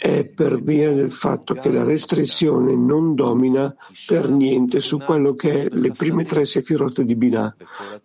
è 0.00 0.24
per 0.24 0.62
via 0.62 0.92
del 0.92 1.10
fatto 1.10 1.54
che 1.54 1.72
la 1.72 1.82
restrizione 1.82 2.76
non 2.76 3.16
domina 3.16 3.74
per 4.06 4.30
niente 4.30 4.80
su 4.80 4.98
quello 4.98 5.34
che 5.34 5.64
è 5.64 5.68
le 5.72 5.90
prime 5.90 6.22
tre 6.22 6.44
sefirot 6.44 7.02
di 7.02 7.16
Binah, 7.16 7.56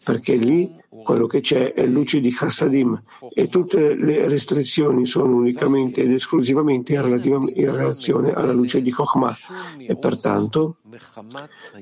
perché 0.03 0.35
lì 0.35 0.73
quello 0.89 1.27
che 1.27 1.41
c'è 1.41 1.73
è 1.73 1.85
luce 1.85 2.19
di 2.19 2.31
Chassadim 2.31 2.99
e 3.31 3.47
tutte 3.47 3.93
le 3.93 4.27
restrizioni 4.27 5.05
sono 5.05 5.35
unicamente 5.35 6.01
ed 6.01 6.11
esclusivamente 6.11 6.95
in, 6.95 7.51
in 7.53 7.71
relazione 7.71 8.33
alla 8.33 8.53
luce 8.53 8.81
di 8.81 8.89
Chokhmah. 8.89 9.35
E 9.77 9.95
pertanto 9.95 10.77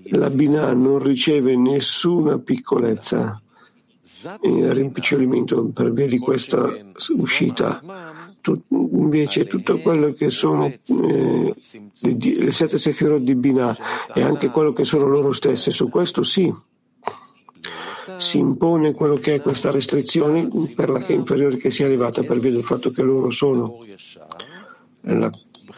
la 0.10 0.30
Binah 0.30 0.74
non 0.74 1.00
riceve 1.00 1.56
nessuna 1.56 2.38
piccolezza 2.38 3.42
rimpicciolimento 4.74 5.70
per 5.74 5.92
via 5.92 6.08
di 6.08 6.18
questa 6.18 6.70
uscita 7.16 7.82
invece 8.70 9.46
tutto 9.46 9.80
quello 9.80 10.14
che 10.14 10.30
sono 10.30 10.66
eh, 10.66 11.56
le, 12.00 12.52
sette 12.52 12.78
sefirot 12.78 13.22
di 13.22 13.36
Binah 13.36 13.78
e 14.14 14.22
anche 14.22 14.50
quello 14.50 14.74
che 14.74 14.86
sono 14.86 15.06
loro 15.06 15.32
stesse, 15.32 15.72
su 15.72 15.90
questo 15.90 16.24
sì, 16.24 16.52
si 18.18 18.38
impone 18.38 18.94
quello 18.94 19.16
che 19.16 19.36
è 19.36 19.42
questa 19.42 19.72
restrizione 19.72 20.48
per 20.76 20.90
la 20.90 21.00
che 21.00 21.14
inferiore 21.14 21.58
che 21.58 21.72
sia 21.72 21.86
elevata 21.86 22.24
per 22.24 22.40
via 22.40 22.52
del 22.52 22.64
fatto 22.64 22.92
che 22.92 23.02
loro 23.02 23.30
sono. 23.30 23.78
La 25.02 25.30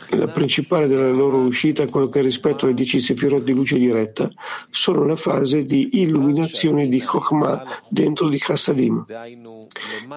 la 0.09 0.27
principale 0.27 0.87
della 0.87 1.09
loro 1.09 1.37
uscita, 1.37 1.87
quello 1.87 2.09
che 2.09 2.21
rispetto 2.21 2.65
alle 2.65 2.73
dieci 2.73 2.99
sefirot 2.99 3.43
di 3.43 3.53
luce 3.53 3.77
diretta, 3.77 4.29
sono 4.69 5.05
la 5.05 5.15
fase 5.15 5.65
di 5.65 6.01
illuminazione 6.01 6.87
di 6.87 7.01
Chokhmah 7.01 7.83
dentro 7.89 8.27
di 8.27 8.37
Chassadim. 8.37 9.05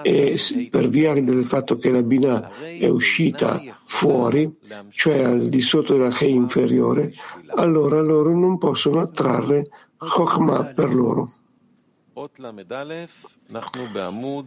E 0.02 0.38
per 0.70 0.88
via 0.88 1.12
del 1.14 1.44
fatto 1.44 1.76
che 1.76 1.90
la 1.90 2.02
Binah 2.02 2.50
è 2.78 2.88
uscita 2.88 3.60
fuori, 3.84 4.58
cioè 4.90 5.22
al 5.22 5.48
di 5.48 5.60
sotto 5.60 5.96
della 5.96 6.16
Hei 6.18 6.32
inferiore, 6.32 7.12
allora 7.54 8.00
loro 8.00 8.36
non 8.36 8.58
possono 8.58 9.00
attrarre 9.00 9.68
Chokhmah 9.96 10.72
per 10.74 10.94
loro. 10.94 11.30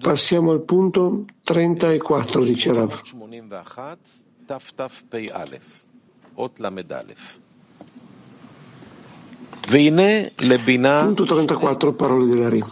Passiamo 0.02 0.52
al 0.52 0.62
punto 0.64 1.26
34, 1.44 2.44
dice 2.44 2.74
Rav. 2.74 3.02
Punto 11.04 11.26
34, 11.26 11.94
parole 11.94 12.26
dell'Ari. 12.26 12.64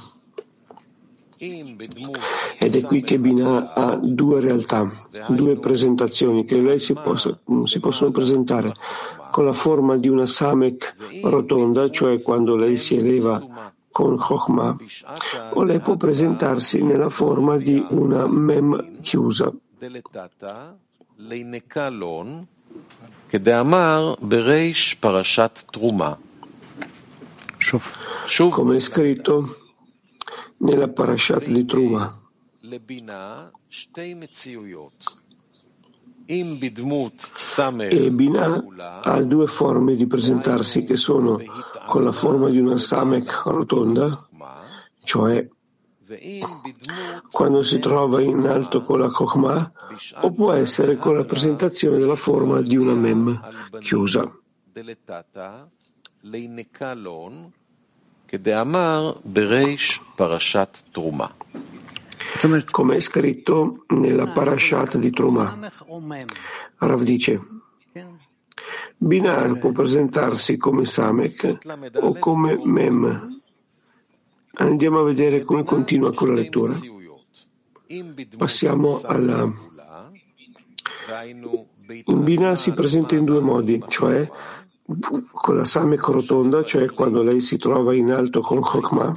Ed 2.58 2.76
è 2.76 2.82
qui 2.82 3.04
che 3.04 3.20
Binah 3.20 3.74
ha 3.74 3.96
due 3.96 4.40
realtà, 4.40 4.90
due 5.28 5.58
presentazioni 5.58 6.46
che 6.46 6.60
lei 6.60 6.80
si, 6.80 6.96
possa, 6.96 7.40
mm, 7.52 7.64
si 7.66 7.80
possono 7.80 8.10
presentare 8.10 8.74
con 9.30 9.46
la 9.46 9.54
forma 9.54 9.98
di 9.98 10.08
una 10.08 10.26
Samek 10.26 10.96
rotonda, 11.22 11.92
cioè 11.92 12.20
quando 12.24 12.56
lei 12.56 12.78
si 12.78 12.96
eleva 12.96 13.72
con 13.92 14.18
Chokhmah, 14.18 14.76
o 15.54 15.62
lei 15.62 15.80
può 15.80 15.96
presentarsi 15.96 16.82
nella 16.82 17.10
forma 17.10 17.58
di 17.58 17.86
una 17.90 18.26
Mem 18.26 19.02
chiusa 19.02 19.54
l'inekalon 21.18 22.46
che 23.28 23.42
deamar 23.42 24.18
bereish 24.20 24.96
parashat 24.98 25.66
truma. 25.70 26.18
Come 28.50 28.76
è 28.76 28.80
scritto 28.80 29.68
nella 30.58 30.88
Parashat 30.88 31.46
di 31.48 31.66
Truma. 31.66 32.22
E 37.90 38.12
Binah 38.12 38.66
ha 39.04 39.22
due 39.22 39.48
forme 39.48 39.96
di 39.96 40.08
presentarsi 40.08 40.84
che 40.84 40.98
sono 40.98 41.42
con 41.88 42.04
la 42.04 42.12
forma 42.12 42.50
di 42.50 42.60
una 42.60 42.78
Samek 42.78 43.44
rotonda, 43.46 44.26
cioè 45.04 45.48
quando 47.32 47.64
si 47.64 47.80
trova 47.80 48.22
in 48.22 48.46
alto 48.46 48.82
con 48.82 49.00
la 49.00 49.10
Chokhmah 49.10 49.72
o 50.22 50.32
può 50.32 50.54
essere 50.54 50.96
con 50.96 51.18
la 51.18 51.26
presentazione 51.26 51.98
della 51.98 52.16
forma 52.16 52.62
di 52.62 52.78
una 52.78 52.94
mem 52.94 53.40
chiusa. 53.80 54.32
Come 62.72 62.96
è 62.96 63.00
scritto 63.00 63.86
nella 63.88 64.28
parashat 64.28 64.98
di 64.98 65.10
Truma. 65.12 65.58
Rav 66.78 67.02
dice 67.02 67.40
Binar 68.98 69.58
può 69.60 69.72
presentarsi 69.72 70.58
come 70.58 70.86
Samek 70.86 71.58
o 71.96 72.14
come 72.18 72.60
Mem 72.64 73.37
Andiamo 74.60 75.00
a 75.00 75.04
vedere 75.04 75.44
come 75.44 75.64
continua 75.64 76.14
con 76.14 76.30
la 76.30 76.36
lettura. 76.36 76.74
Passiamo 78.38 79.02
alla... 79.04 79.50
In 82.06 82.24
Bina 82.24 82.56
si 82.56 82.74
presenta 82.74 83.16
in 83.16 83.24
due 83.24 83.40
modi, 83.40 83.82
cioè 83.88 84.30
con 85.32 85.56
la 85.56 85.66
Samek 85.66 86.06
rotonda, 86.08 86.64
cioè 86.64 86.92
quando 86.92 87.22
lei 87.22 87.42
si 87.42 87.58
trova 87.58 87.94
in 87.94 88.12
alto 88.12 88.42
con 88.42 88.60
Chokmah, 88.60 89.14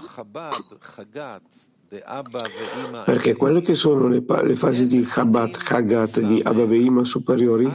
perché 3.04 3.34
quelle 3.34 3.62
che 3.62 3.74
sono 3.74 4.06
le, 4.06 4.22
le 4.44 4.54
fasi 4.54 4.86
di 4.86 5.02
Chabad, 5.02 5.56
Chagat, 5.56 6.20
di 6.20 6.40
Abba 6.40 6.64
Veima 6.64 7.02
superiori 7.02 7.68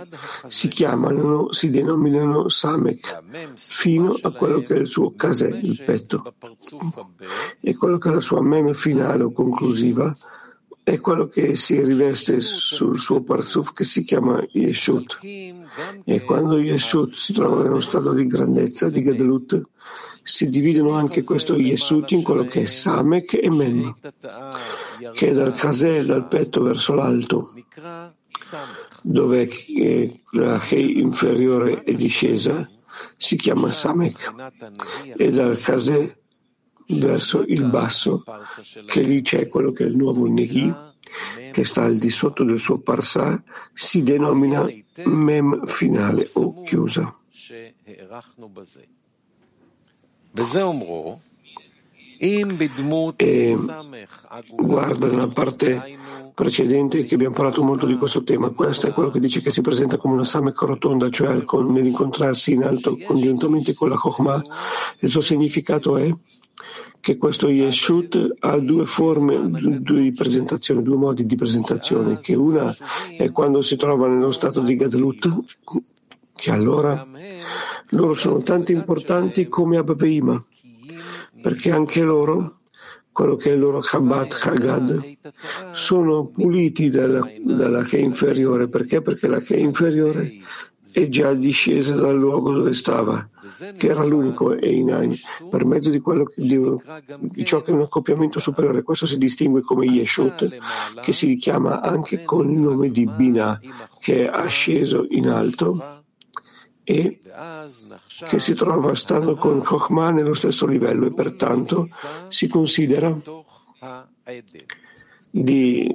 si 0.45 0.69
chiamano, 0.69 1.51
si 1.51 1.69
denominano 1.69 2.47
Samek, 2.47 3.23
fino 3.55 4.15
a 4.21 4.31
quello 4.31 4.61
che 4.61 4.75
è 4.75 4.79
il 4.79 4.87
suo 4.87 5.13
Kaseh, 5.15 5.59
il 5.61 5.81
petto. 5.83 6.33
E 7.59 7.75
quello 7.75 7.97
che 7.97 8.09
è 8.09 8.13
la 8.13 8.21
sua 8.21 8.41
meme 8.41 8.73
finale 8.73 9.23
o 9.23 9.33
conclusiva 9.33 10.15
è 10.81 11.01
quello 11.01 11.27
che 11.27 11.57
si 11.57 11.83
riveste 11.83 12.39
sul 12.39 12.97
suo 12.97 13.21
parzuf 13.21 13.73
che 13.73 13.83
si 13.83 14.03
chiama 14.03 14.41
Yeshut. 14.51 15.19
E 16.05 16.21
quando 16.21 16.57
Yeshut 16.57 17.11
si 17.11 17.33
trova 17.33 17.63
nello 17.63 17.81
stato 17.81 18.13
di 18.13 18.27
grandezza, 18.27 18.87
di 18.87 19.03
Gedelut, 19.03 19.61
si 20.27 20.49
dividono 20.49 20.93
anche 20.93 21.23
questo 21.23 21.55
Yesut 21.55 22.09
in 22.09 22.23
quello 22.23 22.45
che 22.45 22.63
è 22.63 22.65
Samek 22.65 23.33
e 23.35 23.47
Mem, 23.51 23.95
che 25.13 25.27
è 25.29 25.33
dal 25.33 25.53
Kaseh, 25.53 26.03
dal 26.03 26.27
petto 26.27 26.63
verso 26.63 26.95
l'alto, 26.95 27.53
dove 29.03 29.47
la 30.31 30.59
Hei 30.67 30.99
inferiore 30.99 31.83
è 31.83 31.93
discesa, 31.93 32.67
si 33.17 33.35
chiama 33.35 33.69
Samek, 33.69 34.33
e 35.15 35.29
dal 35.29 35.59
Kaseh 35.59 36.17
verso 36.87 37.43
il 37.45 37.65
basso, 37.65 38.23
che 38.87 39.01
lì 39.01 39.21
c'è 39.21 39.47
quello 39.47 39.71
che 39.71 39.83
è 39.83 39.87
il 39.87 39.95
nuovo 39.95 40.25
Neghi, 40.25 40.73
che 41.51 41.63
sta 41.63 41.83
al 41.83 41.97
di 41.97 42.09
sotto 42.09 42.43
del 42.43 42.57
suo 42.57 42.79
Parsa, 42.79 43.43
si 43.73 44.01
denomina 44.01 44.67
Mem 45.03 45.67
finale 45.67 46.27
o 46.33 46.63
chiusa. 46.63 47.15
E 53.27 53.55
guarda 54.55 55.07
nella 55.07 55.27
parte 55.27 55.97
precedente 56.33 57.05
che 57.05 57.15
abbiamo 57.15 57.33
parlato 57.33 57.63
molto 57.63 57.85
di 57.85 57.95
questo 57.95 58.23
tema. 58.23 58.49
Questo 58.49 58.87
è 58.87 58.91
quello 58.91 59.09
che 59.09 59.19
dice 59.19 59.41
che 59.41 59.49
si 59.49 59.61
presenta 59.61 59.97
come 59.97 60.15
una 60.15 60.25
samek 60.25 60.59
rotonda, 60.61 61.09
cioè 61.09 61.43
con, 61.43 61.71
nell'incontrarsi 61.71 62.51
in 62.51 62.63
alto 62.63 62.97
congiuntamente 62.97 63.73
con 63.73 63.89
la 63.89 63.95
Chokhmah. 63.95 64.43
Il 64.99 65.09
suo 65.09 65.21
significato 65.21 65.97
è 65.97 66.13
che 66.99 67.17
questo 67.17 67.49
Yeshut 67.49 68.37
ha 68.39 68.59
due 68.59 68.85
forme 68.85 69.49
di 69.79 70.11
presentazione, 70.11 70.81
due 70.81 70.97
modi 70.97 71.25
di 71.25 71.35
presentazione, 71.35 72.19
che 72.19 72.35
una 72.35 72.75
è 73.15 73.31
quando 73.31 73.61
si 73.61 73.75
trova 73.75 74.07
nello 74.07 74.31
stato 74.31 74.61
di 74.61 74.75
Gadlut, 74.75 75.29
che 76.35 76.51
allora 76.51 77.07
loro 77.89 78.13
sono 78.13 78.41
tanto 78.41 78.71
importanti 78.71 79.47
come 79.47 79.77
Abveima, 79.77 80.43
perché 81.41 81.71
anche 81.71 82.01
loro, 82.01 82.57
quello 83.11 83.35
che 83.35 83.51
è 83.51 83.53
il 83.53 83.59
loro 83.59 83.79
Chabad 83.79 84.27
Chagad, 84.27 85.17
sono 85.73 86.25
puliti 86.25 86.89
dalla, 86.89 87.21
dalla 87.41 87.83
che 87.83 87.97
inferiore. 87.97 88.67
Perché? 88.67 89.01
Perché 89.01 89.27
la 89.27 89.39
che 89.39 89.55
inferiore 89.55 90.33
è 90.91 91.07
già 91.09 91.33
discesa 91.33 91.93
dal 91.93 92.15
luogo 92.15 92.51
dove 92.51 92.73
stava, 92.73 93.27
che 93.77 93.87
era 93.87 94.03
l'unico 94.03 94.53
Einaim, 94.57 95.15
per 95.49 95.65
mezzo 95.65 95.89
di, 95.89 95.99
quello, 95.99 96.31
di, 96.35 96.59
di 97.05 97.45
ciò 97.45 97.61
che 97.61 97.71
è 97.71 97.73
un 97.73 97.81
accoppiamento 97.81 98.39
superiore. 98.39 98.83
Questo 98.83 99.05
si 99.05 99.17
distingue 99.17 99.61
come 99.61 99.85
Yeshut, 99.85 100.57
che 101.01 101.13
si 101.13 101.27
richiama 101.27 101.81
anche 101.81 102.23
con 102.23 102.49
il 102.49 102.59
nome 102.59 102.89
di 102.91 103.05
Binah, 103.05 103.59
che 103.99 104.23
è 104.23 104.29
asceso 104.31 105.05
in 105.09 105.29
alto 105.29 106.03
e 106.87 107.19
che 108.27 108.39
si 108.39 108.53
trova 108.53 108.93
stando 108.93 109.35
con 109.35 109.63
Chokhmah 109.63 110.11
nello 110.11 110.35
stesso 110.35 110.67
livello 110.67 111.07
e 111.07 111.13
pertanto 111.13 111.87
si 112.27 112.47
considera 112.47 113.11
di, 115.31 115.93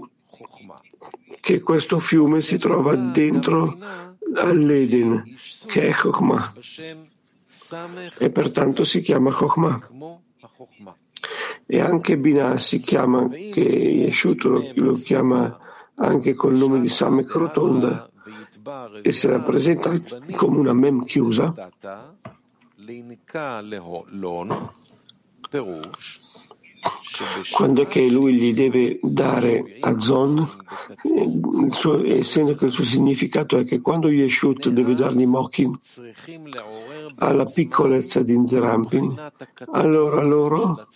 che 1.41 1.61
questo 1.61 2.01
fiume 2.01 2.41
si 2.41 2.59
trova 2.59 2.97
dentro 2.97 3.79
all'Eden, 4.35 5.37
che 5.67 5.89
è 5.89 5.93
Chokhmah, 5.93 6.55
e 8.19 8.31
pertanto 8.31 8.83
si 8.83 9.01
chiama 9.01 9.31
Chokhmah. 9.31 9.89
E 11.67 11.81
anche 11.81 12.19
Binah 12.19 12.59
si 12.59 12.81
chiama, 12.81 13.29
che 13.29 13.61
Yeshut 13.61 14.43
lo, 14.43 14.73
lo 14.75 14.93
chiama 14.95 15.57
anche 15.95 16.35
col 16.35 16.57
nome 16.57 16.81
di 16.81 16.89
Samek 16.89 17.31
Rotonda, 17.33 18.10
e 19.03 19.13
se 19.13 19.29
la 19.29 19.41
presenta 19.41 19.91
come 20.35 20.59
una 20.59 20.73
mem 20.73 21.05
chiusa, 21.05 21.55
quando 27.53 27.83
è 27.83 27.87
che 27.87 28.09
lui 28.09 28.35
gli 28.35 28.55
deve 28.55 28.99
dare 29.03 29.77
a 29.81 29.99
Zon, 29.99 30.49
suo, 31.69 32.05
essendo 32.05 32.55
che 32.55 32.67
il 32.67 32.71
suo 32.71 32.85
significato 32.85 33.59
è 33.59 33.65
che 33.65 33.81
quando 33.81 34.09
Yeshut 34.09 34.69
deve 34.69 34.95
dargli 34.95 35.27
Mokin 35.27 35.79
alla 37.17 37.45
piccolezza 37.45 38.23
di 38.23 38.39
Nzerampin, 38.39 39.33
allora 39.73 40.23
loro 40.23 40.87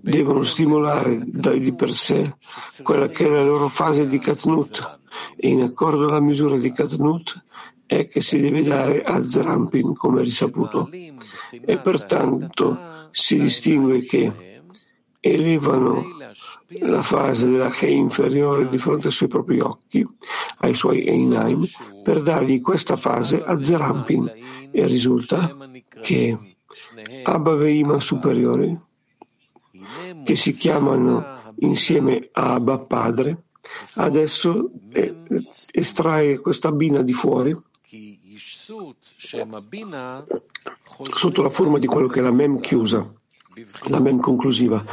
devono 0.00 0.44
stimolare 0.44 1.20
di 1.24 1.74
per 1.74 1.92
sé 1.92 2.36
quella 2.82 3.08
che 3.08 3.26
è 3.26 3.28
la 3.28 3.42
loro 3.42 3.68
fase 3.68 4.06
di 4.06 4.18
Katnut. 4.18 4.98
E 5.36 5.48
in 5.48 5.62
accordo 5.62 6.06
alla 6.06 6.20
misura 6.20 6.56
di 6.56 6.72
Katnut 6.72 7.44
è 7.86 8.08
che 8.08 8.20
si 8.20 8.40
deve 8.40 8.62
dare 8.62 9.02
a 9.02 9.26
Zerampin 9.26 9.94
come 9.94 10.22
risaputo. 10.22 10.88
E 10.90 11.78
pertanto 11.78 13.08
si 13.10 13.38
distingue 13.38 14.04
che 14.04 14.62
elevano 15.20 16.04
la 16.80 17.02
fase 17.02 17.48
della 17.48 17.70
che 17.70 17.86
inferiore 17.86 18.68
di 18.68 18.78
fronte 18.78 19.06
ai 19.06 19.12
suoi 19.12 19.28
propri 19.28 19.60
occhi, 19.60 20.06
ai 20.58 20.74
suoi 20.74 21.04
Einaim, 21.04 21.66
per 22.02 22.22
dargli 22.22 22.60
questa 22.60 22.96
fase 22.96 23.42
a 23.42 23.60
Zerampin 23.62 24.30
e 24.70 24.86
risulta 24.86 25.56
che 26.00 26.56
Abba 27.22 27.54
Veima 27.54 27.98
superiori, 28.00 28.78
che 30.28 30.36
si 30.36 30.52
chiamano 30.52 31.54
insieme 31.60 32.28
Abba 32.32 32.76
padre, 32.80 33.44
adesso 33.94 34.70
estrae 35.70 36.38
questa 36.38 36.70
bina 36.70 37.00
di 37.00 37.14
fuori 37.14 37.58
sotto 41.00 41.40
la 41.40 41.48
forma 41.48 41.78
di 41.78 41.86
quello 41.86 42.08
che 42.08 42.18
è 42.18 42.22
la 42.22 42.30
mem 42.30 42.60
chiusa, 42.60 43.10
la 43.88 44.00
mem 44.00 44.20
conclusiva, 44.20 44.84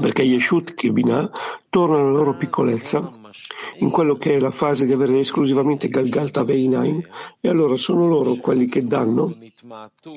perché 0.00 0.22
Yeshut 0.22 0.74
e 0.76 0.90
Binah 0.90 1.30
tornano 1.68 2.08
alla 2.08 2.16
loro 2.16 2.36
piccolezza 2.36 3.12
in 3.78 3.90
quello 3.90 4.16
che 4.16 4.34
è 4.34 4.38
la 4.38 4.50
fase 4.50 4.84
di 4.84 4.92
avere 4.92 5.18
esclusivamente 5.18 5.88
Galgalta 5.88 6.44
Veinaim 6.44 7.02
e 7.40 7.48
allora 7.48 7.76
sono 7.76 8.06
loro 8.06 8.34
quelli 8.36 8.66
che 8.66 8.86
danno 8.86 9.34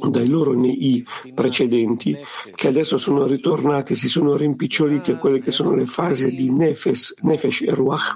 dai 0.09 0.27
loro 0.27 0.53
nei 0.53 1.03
precedenti 1.33 2.17
che 2.53 2.67
adesso 2.67 2.97
sono 2.97 3.25
ritornati, 3.25 3.95
si 3.95 4.09
sono 4.09 4.35
rimpiccioliti 4.35 5.11
a 5.11 5.17
quelle 5.17 5.39
che 5.39 5.51
sono 5.51 5.75
le 5.75 5.85
fasi 5.85 6.35
di 6.35 6.51
Nefesh, 6.51 7.15
Nefesh 7.21 7.61
e 7.61 7.71
Ruach 7.71 8.15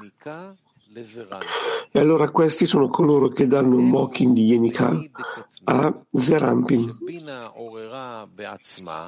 e 1.92 2.00
allora 2.00 2.30
questi 2.30 2.66
sono 2.66 2.90
coloro 2.90 3.28
che 3.30 3.46
danno 3.48 3.78
un 3.78 3.90
Mokin 3.90 4.34
di 4.34 4.46
Yenika 4.46 5.00
a 5.66 6.06
Zerampin. 6.12 6.98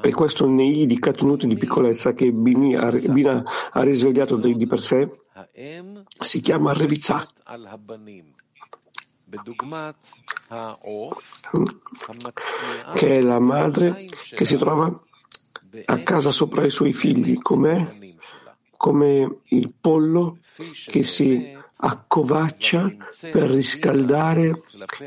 E 0.01 0.11
questo 0.11 0.47
nei 0.47 0.85
di 0.85 0.99
Katnut 0.99 1.45
di 1.45 1.57
piccolezza 1.57 2.13
che 2.13 2.31
Bina 2.31 3.43
ha 3.71 3.81
risvegliato 3.81 4.37
di 4.37 4.67
per 4.67 4.81
sé. 4.81 5.07
Si 6.19 6.39
chiama 6.41 6.73
Revizah. 6.73 7.27
Che 12.93 13.15
è 13.15 13.21
la 13.21 13.39
madre 13.39 14.05
che 14.35 14.45
si 14.45 14.57
trova 14.57 15.01
a 15.85 15.97
casa 15.99 16.31
sopra 16.31 16.65
i 16.65 16.69
suoi 16.69 16.93
figli, 16.93 17.39
com'è? 17.39 17.99
come 18.81 19.41
il 19.49 19.75
pollo 19.79 20.39
che 20.87 21.03
si 21.03 21.55
accovaccia 21.81 22.95
per 23.31 23.49
riscaldare 23.49 24.53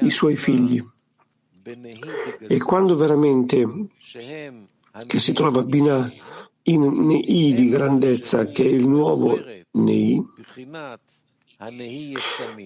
i 0.01 0.11
suoi 0.11 0.37
figli. 0.37 0.83
E 2.47 2.59
quando 2.59 2.97
veramente 2.97 3.67
che 5.07 5.19
si 5.19 5.33
trova 5.33 5.63
Bina 5.63 6.13
in 6.65 7.07
Nei 7.07 7.55
di 7.55 7.69
grandezza, 7.69 8.47
che 8.47 8.65
è 8.65 8.69
il 8.69 8.89
nuovo 8.89 9.39
Nei, 9.73 10.23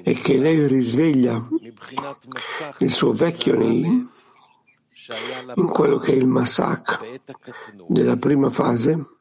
e 0.03 0.15
che 0.15 0.37
lei 0.37 0.67
risveglia 0.67 1.39
il 2.79 2.91
suo 2.91 3.13
vecchio 3.13 3.57
Nei 3.57 4.09
in 5.55 5.69
quello 5.69 5.99
che 5.99 6.13
è 6.13 6.17
il 6.17 6.27
Masak 6.27 7.21
della 7.87 8.17
prima 8.17 8.51
fase, 8.51 9.18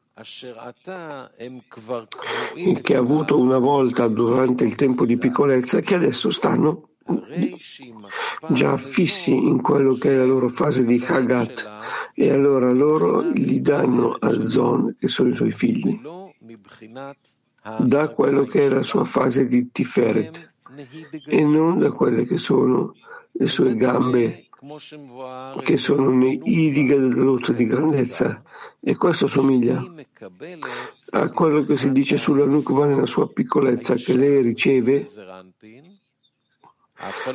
che 2.82 2.96
ha 2.96 2.98
avuto 2.98 3.38
una 3.38 3.58
volta 3.58 4.08
durante 4.08 4.64
il 4.64 4.74
tempo 4.74 5.06
di 5.06 5.16
piccolezza, 5.16 5.80
che 5.80 5.94
adesso 5.94 6.30
stanno 6.30 6.90
già 8.48 8.76
fissi 8.76 9.32
in 9.32 9.60
quello 9.62 9.94
che 9.94 10.10
è 10.10 10.16
la 10.16 10.24
loro 10.24 10.48
fase 10.48 10.84
di 10.84 11.02
Hagat. 11.06 11.76
E 12.14 12.30
allora 12.30 12.72
loro 12.72 13.24
gli 13.24 13.60
danno 13.60 14.16
al 14.18 14.48
Zon, 14.48 14.96
che 14.98 15.08
sono 15.08 15.28
i 15.28 15.34
suoi 15.34 15.52
figli, 15.52 16.00
da 17.78 18.08
quello 18.08 18.44
che 18.44 18.66
è 18.66 18.68
la 18.68 18.82
sua 18.82 19.04
fase 19.04 19.46
di 19.46 19.70
Tiferet 19.70 20.54
e 21.26 21.44
non 21.44 21.78
da 21.78 21.90
quelle 21.90 22.24
che 22.24 22.38
sono 22.38 22.94
le 23.32 23.48
sue 23.48 23.74
gambe 23.76 24.47
che 25.62 25.76
sono 25.76 26.10
nei 26.10 26.40
idiga 26.44 26.96
della 26.96 27.22
luce 27.22 27.54
di 27.54 27.64
grandezza. 27.64 28.42
E 28.80 28.96
questo 28.96 29.26
somiglia 29.26 29.82
a 31.10 31.30
quello 31.30 31.62
che 31.62 31.76
si 31.76 31.92
dice 31.92 32.16
sulla 32.16 32.44
Nukva 32.44 32.86
nella 32.86 33.06
sua 33.06 33.28
piccolezza 33.28 33.94
che 33.94 34.14
lei 34.16 34.42
riceve 34.42 35.06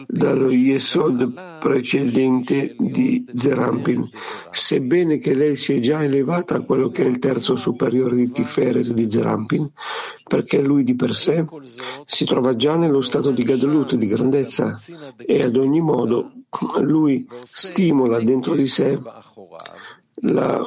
dallo 0.07 0.51
Yesod 0.51 1.59
precedente 1.59 2.75
di 2.77 3.25
Zerampin, 3.33 4.09
sebbene 4.51 5.19
che 5.19 5.33
lei 5.33 5.55
sia 5.55 5.79
già 5.79 6.03
elevata 6.03 6.55
a 6.55 6.61
quello 6.61 6.89
che 6.89 7.03
è 7.03 7.07
il 7.07 7.19
terzo 7.19 7.55
superiore 7.55 8.15
di 8.15 8.31
Tiferet 8.31 8.91
di 8.91 9.09
Zerampin, 9.09 9.69
perché 10.27 10.61
lui 10.61 10.83
di 10.83 10.95
per 10.95 11.15
sé 11.15 11.45
si 12.05 12.25
trova 12.25 12.55
già 12.55 12.75
nello 12.75 13.01
stato 13.01 13.31
di 13.31 13.43
Gadlut, 13.43 13.95
di 13.95 14.07
grandezza, 14.07 14.77
e 15.17 15.43
ad 15.43 15.55
ogni 15.55 15.81
modo 15.81 16.31
lui 16.79 17.25
stimola 17.43 18.19
dentro 18.19 18.55
di 18.55 18.67
sé 18.67 18.99
la 20.15 20.61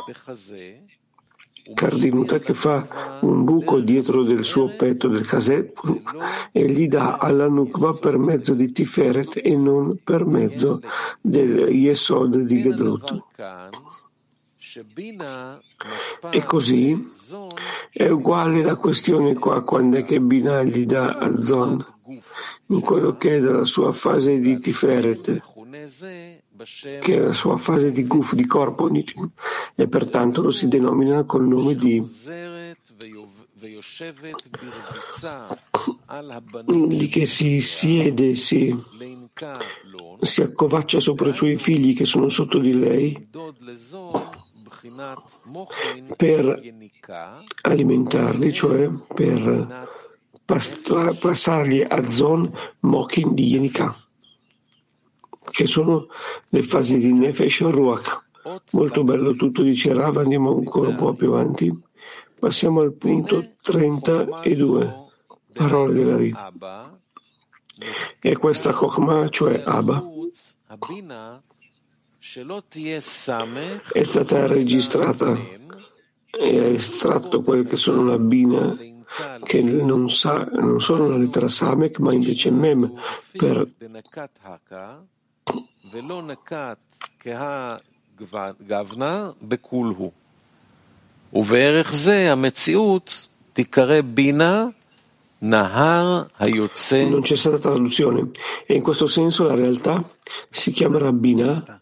Cardinuta 1.74 2.38
che 2.38 2.54
fa 2.54 3.18
un 3.22 3.44
buco 3.44 3.80
dietro 3.80 4.22
del 4.22 4.44
suo 4.44 4.68
petto 4.76 5.08
del 5.08 5.26
caset 5.26 5.72
e 6.52 6.66
gli 6.66 6.86
dà 6.86 7.16
alla 7.16 7.48
Nukva 7.48 7.94
per 7.94 8.18
mezzo 8.18 8.54
di 8.54 8.70
Tiferet 8.70 9.40
e 9.42 9.56
non 9.56 9.98
per 10.02 10.24
mezzo 10.26 10.80
del 11.20 11.68
Yesod 11.70 12.36
di 12.38 12.62
Gedrut. 12.62 13.24
E 16.30 16.44
così 16.44 17.12
è 17.90 18.08
uguale 18.08 18.62
la 18.62 18.76
questione 18.76 19.34
qua 19.34 19.62
quando 19.62 19.96
è 19.96 20.04
che 20.04 20.20
Binah 20.20 20.62
gli 20.64 20.84
dà 20.84 21.14
a 21.14 21.40
Zon 21.40 21.84
in 22.66 22.80
quello 22.80 23.16
che 23.16 23.36
è 23.36 23.40
della 23.40 23.64
sua 23.64 23.92
fase 23.92 24.38
di 24.38 24.58
Tiferet 24.58 25.42
che 27.00 27.14
è 27.14 27.18
la 27.18 27.32
sua 27.32 27.56
fase 27.56 27.90
di 27.90 28.06
guf 28.06 28.34
di 28.34 28.46
corpo 28.46 28.90
e 29.74 29.88
pertanto 29.88 30.42
lo 30.42 30.50
si 30.50 30.68
denomina 30.68 31.24
col 31.24 31.46
nome 31.46 31.74
di 31.74 32.02
di 36.88 37.06
che 37.06 37.26
si 37.26 37.60
siede, 37.60 38.36
si, 38.36 38.74
si 40.20 40.42
accovaccia 40.42 41.00
sopra 41.00 41.28
i 41.28 41.32
suoi 41.32 41.56
figli 41.56 41.96
che 41.96 42.04
sono 42.04 42.28
sotto 42.28 42.58
di 42.58 42.78
lei 42.78 43.28
per 46.16 46.62
alimentarli, 47.62 48.52
cioè 48.52 48.88
per 49.14 49.88
passargli 50.44 51.84
a 51.88 52.08
Zon 52.08 52.52
Mokin 52.80 53.34
di 53.34 53.46
Yenika, 53.46 53.94
che 55.50 55.66
sono 55.66 56.06
le 56.48 56.62
fasi 56.62 56.98
di 56.98 57.12
Nefesh 57.12 57.60
Ruach. 57.62 58.24
Molto 58.72 59.04
bello 59.04 59.34
tutto, 59.34 59.62
dice 59.62 59.92
Rav, 59.92 60.18
andiamo 60.18 60.56
ancora 60.56 60.88
un 60.90 60.96
po' 60.96 61.14
più 61.14 61.32
avanti. 61.32 61.74
Passiamo 62.38 62.80
al 62.80 62.92
punto 62.92 63.54
32, 63.60 64.94
parole 65.52 65.94
della 65.94 66.16
Ri. 66.16 66.34
E 68.20 68.36
questa 68.36 68.72
Chokhmah, 68.72 69.28
cioè 69.28 69.62
Abba, 69.64 70.02
è 73.92 74.02
stata 74.02 74.46
registrata 74.46 75.36
e 76.30 76.58
ha 76.58 76.66
estratto 76.66 77.42
quelle 77.42 77.64
che 77.64 77.76
sono 77.76 78.04
la 78.04 78.18
Bina, 78.18 78.76
che 79.42 79.62
non, 79.62 80.08
sa, 80.10 80.44
non 80.44 80.80
sono 80.80 81.08
la 81.08 81.16
lettera 81.16 81.48
Samek, 81.48 81.98
ma 82.00 82.12
invece 82.12 82.50
Mem, 82.50 82.92
per 83.32 83.66
ובערך 91.33 91.93
זה 91.93 92.31
המציאות 92.31 93.27
תיקרא 93.53 94.01
בינה 94.01 94.67
Non 95.41 97.21
c'è 97.23 97.35
stata 97.35 97.57
traduzione 97.57 98.29
e 98.67 98.75
in 98.75 98.83
questo 98.83 99.07
senso 99.07 99.47
la 99.47 99.55
realtà 99.55 100.07
si 100.51 100.69
chiamerà 100.69 101.11
Bina 101.11 101.81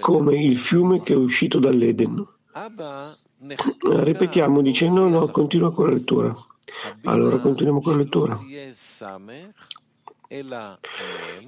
come 0.00 0.42
il 0.42 0.56
fiume 0.56 1.02
che 1.02 1.12
è 1.12 1.16
uscito 1.16 1.58
dall'Eden. 1.58 2.26
Ripetiamo 3.80 4.62
dicendo 4.62 5.08
no, 5.08 5.28
continua 5.30 5.74
con 5.74 5.88
la 5.88 5.92
lettura. 5.92 6.34
Allora 7.04 7.38
continuiamo 7.38 7.82
con 7.82 7.92
la 7.92 7.98
lettura. 7.98 8.38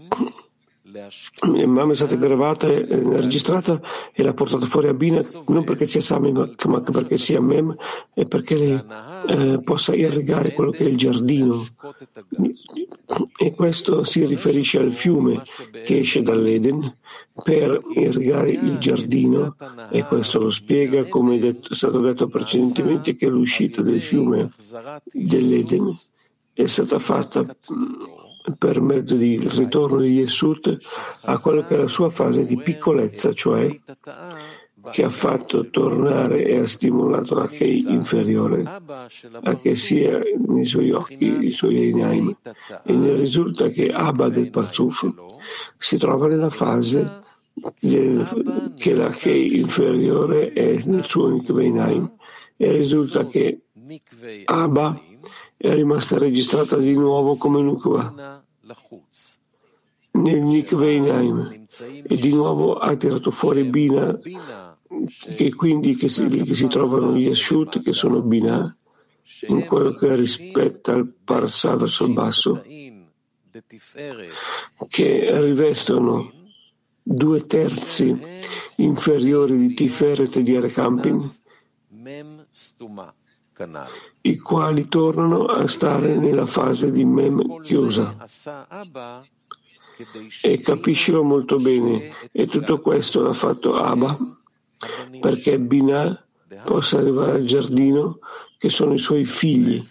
Mamma 0.85 1.93
è 1.93 1.95
stata 1.95 2.15
gravata, 2.15 2.67
registrata 2.67 3.79
e 4.11 4.21
l'ha 4.21 4.33
portata 4.33 4.65
fuori 4.65 4.89
a 4.89 4.93
Bina 4.93 5.23
non 5.47 5.63
perché 5.63 5.85
sia 5.85 6.01
Sami 6.01 6.33
ma, 6.33 6.45
perché 6.81 7.17
sia 7.17 7.39
Mem 7.39 7.73
e 8.13 8.25
perché 8.25 8.57
lei 8.57 8.83
eh, 9.27 9.61
possa 9.63 9.95
irrigare 9.95 10.51
quello 10.51 10.71
che 10.71 10.85
è 10.85 10.87
il 10.89 10.97
giardino. 10.97 11.65
E 13.37 13.53
questo 13.53 14.03
si 14.03 14.25
riferisce 14.25 14.79
al 14.79 14.91
fiume 14.91 15.43
che 15.85 15.99
esce 15.99 16.21
dall'Eden 16.21 16.97
per 17.43 17.81
irrigare 17.95 18.51
il 18.51 18.77
giardino 18.77 19.55
e 19.89 20.03
questo 20.03 20.39
lo 20.39 20.49
spiega 20.49 21.05
come 21.05 21.39
è 21.39 21.55
stato 21.61 22.01
detto 22.01 22.27
precedentemente 22.27 23.15
che 23.15 23.27
l'uscita 23.27 23.81
del 23.81 24.01
fiume 24.01 24.51
dell'Eden 25.13 25.97
è 26.51 26.67
stata 26.67 26.99
fatta 26.99 27.55
per 28.57 28.81
mezzo 28.81 29.15
del 29.15 29.41
ritorno 29.49 29.99
di 29.99 30.09
Yesut 30.09 30.77
a 31.21 31.37
quello 31.39 31.63
che 31.63 31.75
è 31.75 31.77
la 31.77 31.87
sua 31.87 32.09
fase 32.09 32.43
di 32.43 32.57
piccolezza, 32.57 33.33
cioè 33.33 33.69
che 34.91 35.03
ha 35.03 35.09
fatto 35.09 35.69
tornare 35.69 36.43
e 36.43 36.59
ha 36.59 36.67
stimolato 36.67 37.35
la 37.35 37.47
Kei 37.47 37.85
inferiore 37.87 38.63
a 38.65 39.55
che 39.55 39.75
sia 39.75 40.19
nei 40.45 40.65
suoi 40.65 40.91
occhi, 40.91 41.45
i 41.45 41.51
suoi 41.51 41.77
Einaim. 41.77 42.35
E 42.83 42.93
ne 42.93 43.15
risulta 43.15 43.69
che 43.69 43.87
Abba 43.87 44.29
del 44.29 44.49
Parzuf 44.49 45.07
si 45.77 45.97
trova 45.97 46.27
nella 46.27 46.49
fase 46.49 47.21
del, 47.79 48.73
che 48.77 48.93
la 48.93 49.09
Kei 49.09 49.57
inferiore 49.57 50.51
è 50.51 50.81
nel 50.85 51.05
suo 51.05 51.29
Nikveinaim 51.29 52.11
e 52.57 52.71
risulta 52.71 53.25
che 53.25 53.61
Abba 54.45 54.99
è 55.63 55.73
rimasta 55.73 56.17
registrata 56.17 56.75
di 56.75 56.91
nuovo 56.91 57.37
come 57.37 57.61
Nukva 57.61 58.43
nel 60.11 60.41
Nikveinaim 60.41 61.67
e 62.03 62.15
di 62.17 62.33
nuovo 62.33 62.73
ha 62.73 62.93
tirato 62.97 63.31
fuori 63.31 63.63
Bina 63.63 64.19
che 65.37 65.55
quindi 65.55 65.95
che 65.95 66.09
si, 66.09 66.27
che 66.27 66.53
si 66.53 66.67
trovano 66.67 67.15
gli 67.15 67.27
Yeshut 67.27 67.81
che 67.81 67.93
sono 67.93 68.21
Bina 68.21 68.75
in 69.47 69.65
quello 69.65 69.93
che 69.93 70.13
rispetta 70.17 70.91
il 70.95 71.07
Parsa 71.23 71.77
verso 71.77 72.03
il 72.07 72.11
basso 72.11 72.61
che 74.89 75.41
rivestono 75.41 76.29
due 77.01 77.45
terzi 77.45 78.13
inferiori 78.75 79.57
di 79.57 79.73
Tiferet 79.73 80.35
e 80.35 80.43
di 80.43 80.57
Arekampin 80.57 81.31
i 84.21 84.37
quali 84.37 84.87
tornano 84.87 85.45
a 85.45 85.67
stare 85.67 86.15
nella 86.17 86.45
fase 86.45 86.91
di 86.91 87.05
Mem 87.05 87.61
chiusa. 87.61 88.15
E 90.41 90.59
capiscilo 90.61 91.23
molto 91.23 91.57
bene, 91.57 92.11
e 92.31 92.47
tutto 92.47 92.79
questo 92.79 93.21
l'ha 93.21 93.33
fatto 93.33 93.75
Abba 93.75 94.17
perché 95.19 95.59
Binah 95.59 96.25
possa 96.63 96.97
arrivare 96.97 97.33
al 97.33 97.45
giardino 97.45 98.19
che 98.57 98.69
sono 98.69 98.93
i 98.93 98.97
suoi 98.97 99.25
figli, 99.25 99.83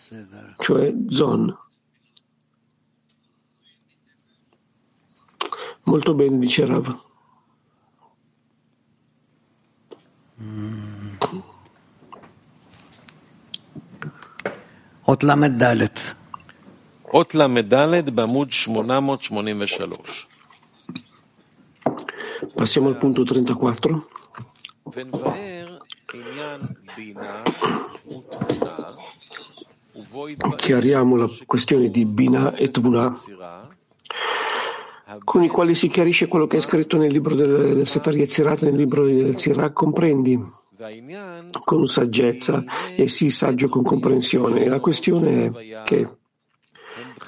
cioè 0.59 0.95
Zon. 1.09 1.57
Molto 5.85 6.15
bene, 6.15 6.39
dice 6.39 6.65
Rav. 6.65 7.11
אות 15.08 15.24
ל"ד. 15.24 15.88
אות 17.14 17.36
ל"ד 17.36 18.10
בעמוד 18.16 18.50
883. 18.52 20.28
Passiamo 22.56 22.90
al 22.90 22.98
punto 22.98 23.24
34. 23.24 24.08
Chiariamo 30.56 31.16
la 31.16 31.30
questione 31.46 31.90
di 31.90 32.06
Bina 32.06 32.54
e 32.54 32.70
Tvuna, 32.70 33.16
con 35.24 35.44
i 35.44 35.48
quali 35.48 35.76
si 35.76 35.88
chiarisce 35.88 36.28
quello 36.28 36.48
che 36.48 36.58
è 36.58 36.60
scritto 36.60 36.98
nel 36.98 37.12
libro 37.12 37.36
del, 37.36 37.76
del 37.76 37.88
Sefer 37.88 38.16
Yezirat, 38.16 38.62
nel 38.62 38.76
libro 38.76 39.06
del 39.06 39.38
Sirach, 39.38 39.74
comprendi 39.74 40.40
con 41.65 41.87
saggezza 41.87 42.65
e 42.97 43.09
sii 43.09 43.31
saggio 43.31 43.69
con 43.69 43.83
comprensione. 43.83 44.67
La 44.67 44.81
questione 44.81 45.47
è 45.47 45.83
che 45.85 46.09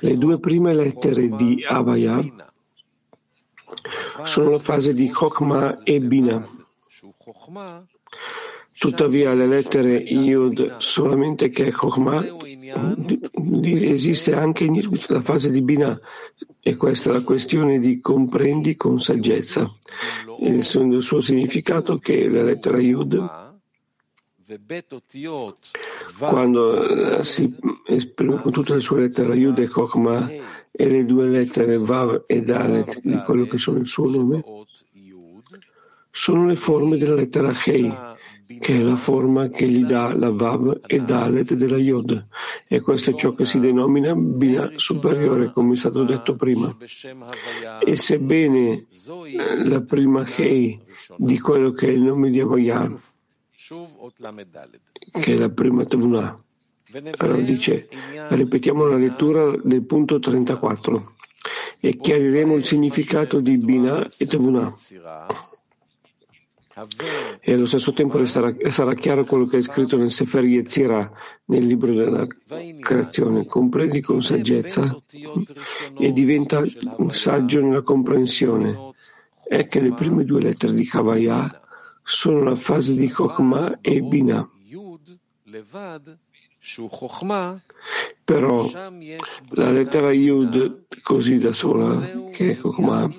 le 0.00 0.18
due 0.18 0.38
prime 0.38 0.74
lettere 0.74 1.28
di 1.28 1.64
Avaya 1.66 2.20
sono 4.24 4.50
la 4.50 4.58
fase 4.58 4.92
di 4.92 5.08
Chokmah 5.08 5.82
e 5.82 6.00
Bina. 6.00 6.46
Tuttavia 8.76 9.32
le 9.34 9.46
lettere 9.46 9.96
Yud 9.96 10.76
solamente 10.78 11.48
che 11.50 11.70
Chokmah 11.70 12.36
esiste 13.62 14.34
anche 14.34 14.68
la 15.08 15.20
fase 15.20 15.50
di 15.50 15.62
Bina 15.62 15.98
e 16.60 16.76
questa 16.76 17.10
è 17.10 17.12
la 17.12 17.22
questione 17.22 17.78
di 17.78 18.00
comprendi 18.00 18.74
con 18.74 19.00
saggezza. 19.00 19.70
Il 20.40 20.64
suo 20.64 21.20
significato 21.20 21.98
che 21.98 22.28
la 22.28 22.42
lettera 22.42 22.78
Yud 22.78 23.43
quando 26.18 27.18
eh, 27.18 27.24
si 27.24 27.56
esprime 27.86 28.40
con 28.40 28.52
tutte 28.52 28.74
le 28.74 28.80
sue 28.80 29.00
lettere 29.00 29.34
Yud 29.34 29.58
e 29.58 29.68
Chokmah 29.68 30.30
e 30.70 30.88
le 30.88 31.04
due 31.04 31.28
lettere 31.28 31.78
Vav 31.78 32.24
e 32.26 32.42
Dalet 32.42 33.00
di 33.00 33.16
quello 33.24 33.46
che 33.46 33.58
sono 33.58 33.78
il 33.78 33.86
suo 33.86 34.08
nome, 34.10 34.42
sono 36.10 36.46
le 36.46 36.56
forme 36.56 36.98
della 36.98 37.14
lettera 37.14 37.52
Hei, 37.64 37.92
che 38.58 38.74
è 38.74 38.82
la 38.82 38.96
forma 38.96 39.48
che 39.48 39.66
gli 39.66 39.84
dà 39.84 40.14
la 40.14 40.30
Vav 40.30 40.80
e 40.86 40.98
Dalet 40.98 41.54
della 41.54 41.78
Yod. 41.78 42.26
E 42.68 42.80
questo 42.80 43.10
è 43.10 43.14
ciò 43.14 43.32
che 43.32 43.46
si 43.46 43.60
denomina 43.60 44.14
Bina 44.14 44.72
superiore, 44.76 45.52
come 45.52 45.72
è 45.72 45.76
stato 45.76 46.04
detto 46.04 46.36
prima. 46.36 46.76
E 47.82 47.96
sebbene 47.96 48.86
eh, 49.26 49.64
la 49.64 49.80
prima 49.80 50.26
Hei 50.26 50.78
di 51.16 51.38
quello 51.38 51.72
che 51.72 51.86
è 51.86 51.90
il 51.90 52.02
nome 52.02 52.30
di 52.30 52.40
Avayah 52.40 53.12
che 55.10 55.32
è 55.32 55.36
la 55.36 55.48
prima 55.48 55.84
Tevunah. 55.84 56.36
Allora 57.16 57.40
dice, 57.40 57.88
ripetiamo 58.28 58.84
la 58.84 58.96
lettura 58.96 59.50
del 59.62 59.84
punto 59.84 60.18
34 60.18 61.14
e 61.80 61.96
chiariremo 61.96 62.54
il 62.54 62.64
significato 62.64 63.40
di 63.40 63.56
Bina 63.58 64.06
e 64.16 64.26
Tevunah. 64.26 64.74
E 67.40 67.52
allo 67.52 67.66
stesso 67.66 67.92
tempo 67.92 68.24
sarà, 68.24 68.52
sarà, 68.70 68.94
chiaro 68.94 69.24
quello 69.24 69.46
che 69.46 69.58
è 69.58 69.62
scritto 69.62 69.96
nel 69.96 70.10
Sefer 70.10 70.44
Yetzirah, 70.44 71.12
nel 71.46 71.66
libro 71.66 71.92
della 71.92 72.26
creazione. 72.80 73.46
Comprendi 73.46 74.00
con 74.00 74.22
saggezza 74.22 75.00
e 75.98 76.12
diventa 76.12 76.62
saggio 77.08 77.60
nella 77.60 77.82
comprensione. 77.82 78.92
È 79.46 79.68
che 79.68 79.80
le 79.80 79.92
prime 79.92 80.24
due 80.24 80.40
lettere 80.40 80.72
di 80.72 80.84
Kavaya 80.84 81.63
sono 82.04 82.42
la 82.42 82.56
fase 82.56 82.92
di 82.92 83.08
Chokhmah 83.08 83.78
e 83.80 84.00
Binah. 84.02 84.48
Però 88.24 88.70
la 89.50 89.70
lettera 89.70 90.12
Yud, 90.12 90.84
così 91.02 91.38
da 91.38 91.52
sola, 91.52 92.28
che 92.30 92.52
è 92.52 92.56
Chokmah, 92.56 93.10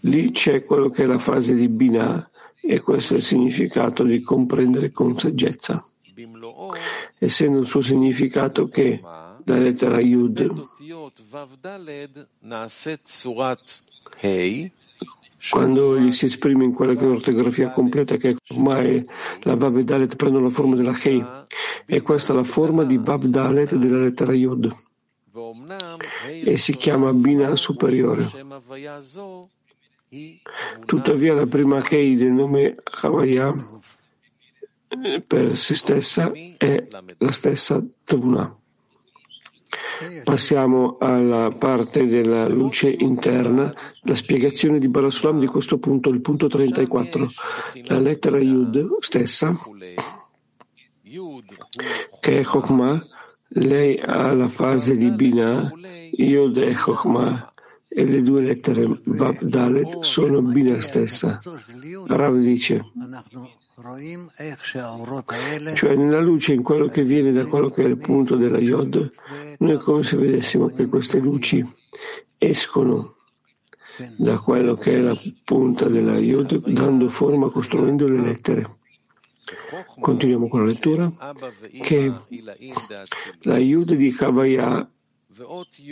lì 0.00 0.30
c'è 0.30 0.64
quello 0.64 0.90
che 0.90 1.02
è 1.02 1.06
la 1.06 1.18
fase 1.18 1.54
di 1.54 1.68
Binah 1.68 2.30
e 2.60 2.80
questo 2.80 3.14
è 3.14 3.16
il 3.18 3.22
significato 3.22 4.02
di 4.04 4.20
comprendere 4.20 4.90
con 4.90 5.18
saggezza. 5.18 5.84
Essendo 7.18 7.58
il 7.58 7.66
suo 7.66 7.80
significato 7.80 8.68
che 8.68 9.00
la 9.02 9.58
lettera 9.58 10.00
Yud 10.00 10.64
quando 15.50 15.98
gli 15.98 16.10
si 16.10 16.26
esprime 16.26 16.64
in 16.64 16.72
quella 16.72 16.92
l'ortografia 16.92 17.70
completa 17.70 18.16
che 18.16 18.36
ormai 18.50 19.04
la 19.42 19.54
Vav 19.54 19.78
Dalet 19.80 20.16
prendono 20.16 20.44
la 20.44 20.50
forma 20.50 20.74
della 20.74 20.96
Hei 21.00 21.24
e 21.86 22.02
questa 22.02 22.32
è 22.32 22.36
la 22.36 22.42
forma 22.42 22.84
di 22.84 22.96
Vav 22.96 23.24
Dalet 23.24 23.74
della 23.74 23.98
lettera 23.98 24.32
Yod 24.32 24.74
e 26.44 26.56
si 26.56 26.74
chiama 26.76 27.12
Bina 27.12 27.54
superiore. 27.56 28.28
Tuttavia 30.84 31.34
la 31.34 31.46
prima 31.46 31.86
Hei 31.86 32.16
del 32.16 32.32
nome 32.32 32.76
Havaya 33.02 33.54
per 35.26 35.56
se 35.56 35.74
stessa 35.74 36.32
è 36.56 36.88
la 37.18 37.32
stessa 37.32 37.84
Tavuna. 38.04 38.56
Passiamo 40.24 40.98
alla 40.98 41.50
parte 41.56 42.06
della 42.06 42.48
luce 42.48 42.88
interna, 42.88 43.72
la 44.02 44.14
spiegazione 44.14 44.78
di 44.78 44.88
Barasulam 44.88 45.38
di 45.38 45.46
questo 45.46 45.78
punto, 45.78 46.10
il 46.10 46.20
punto 46.20 46.48
34. 46.48 47.30
La 47.84 47.98
lettera 47.98 48.38
Yud 48.38 48.98
stessa, 49.00 49.56
che 52.20 52.38
è 52.38 52.42
Chokhmah, 52.42 53.06
lei 53.48 53.98
ha 53.98 54.32
la 54.32 54.48
fase 54.48 54.96
di 54.96 55.10
Bina, 55.10 55.72
Yud 56.12 56.56
e 56.58 56.74
Chokhmah, 56.74 57.52
e 57.88 58.04
le 58.04 58.22
due 58.22 58.42
lettere 58.42 59.00
Vav 59.04 59.40
Dalet 59.40 60.00
sono 60.00 60.42
Bina 60.42 60.80
stessa. 60.82 61.40
Rav 62.06 62.36
dice, 62.36 62.84
cioè 65.74 65.94
nella 65.96 66.20
luce, 66.20 66.54
in 66.54 66.62
quello 66.62 66.88
che 66.88 67.02
viene 67.02 67.30
da 67.30 67.44
quello 67.44 67.68
che 67.68 67.82
è 67.82 67.86
il 67.86 67.98
punto 67.98 68.36
della 68.36 68.58
Yod, 68.58 69.10
noi 69.58 69.76
come 69.76 70.02
se 70.02 70.16
vedessimo 70.16 70.68
che 70.68 70.86
queste 70.86 71.18
luci 71.18 71.62
escono 72.38 73.16
da 74.16 74.38
quello 74.38 74.76
che 74.76 74.94
è 74.94 75.00
la 75.00 75.14
punta 75.44 75.88
della 75.88 76.16
Yod, 76.16 76.66
dando 76.70 77.10
forma, 77.10 77.50
costruendo 77.50 78.08
le 78.08 78.20
lettere. 78.20 78.76
Continuiamo 80.00 80.48
con 80.48 80.60
la 80.60 80.66
lettura, 80.66 81.12
che 81.82 82.12
la 83.42 83.58
Yud 83.58 83.92
di 83.92 84.10
Kavaya 84.10 84.90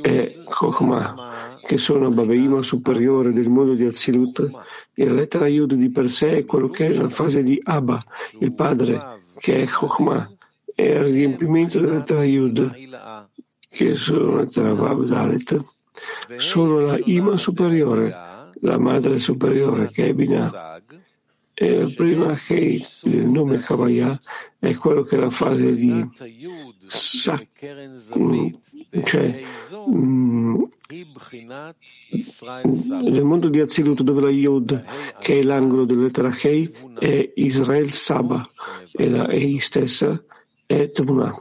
e 0.03 0.43
Chokhmah, 0.45 1.59
che 1.63 1.79
sono 1.79 2.09
Baveima 2.09 2.63
superiore 2.63 3.33
del 3.33 3.49
mondo 3.49 3.75
di 3.75 3.85
Azilut, 3.85 4.51
e 4.95 5.05
la 5.07 5.13
lettera 5.13 5.49
Yud 5.49 5.75
di 5.75 5.91
per 5.91 6.11
sé 6.11 6.39
è 6.39 6.45
quello 6.45 6.69
che 6.69 6.87
è 6.87 6.93
la 6.93 7.09
fase 7.09 7.43
di 7.43 7.61
Abba, 7.63 8.03
il 8.41 8.53
padre, 8.53 9.21
che 9.39 9.63
è 9.63 9.67
Chokhmah, 9.67 10.31
e 10.75 10.87
il 10.87 11.05
riempimento 11.05 11.79
della 11.79 11.97
lettera 11.97 12.25
Yud, 12.25 12.71
che 13.69 13.95
sono 13.97 14.37
la 14.37 14.41
lettera 14.43 14.73
Vav 14.73 15.05
Dalet, 15.05 15.65
sono 16.37 16.81
la 16.81 16.99
Ima 17.05 17.37
superiore, 17.37 18.17
la 18.61 18.79
madre 18.79 19.19
superiore, 19.19 19.91
che 19.91 20.07
è 20.07 20.15
Binah. 20.15 20.81
E 21.57 21.79
la 21.79 21.89
prima 21.95 22.35
che 22.35 22.83
il 23.05 23.27
nome 23.29 23.61
Kavaya 23.61 24.19
è 24.59 24.75
quello 24.75 25.05
che 25.05 25.15
è 25.15 25.19
la 25.21 25.31
fase 25.31 25.73
di 25.75 26.05
Sak, 26.89 27.49
cioè 29.05 29.43
mm, 29.89 30.63
nel 33.03 33.25
mondo 33.25 33.49
di 33.49 33.61
Azilut 33.61 34.03
dove 34.03 34.21
la 34.21 34.31
Yod, 34.31 34.85
che 35.21 35.39
è 35.39 35.43
l'angolo 35.45 35.85
della 35.85 36.03
lettera 36.03 36.35
Hei, 36.43 36.75
è 36.99 37.33
Israel 37.37 37.93
Saba 37.93 38.45
e 38.91 39.09
la 39.09 39.29
Hei 39.29 39.61
stessa 39.61 40.21
è 40.67 40.89
Tvuna. 40.91 41.33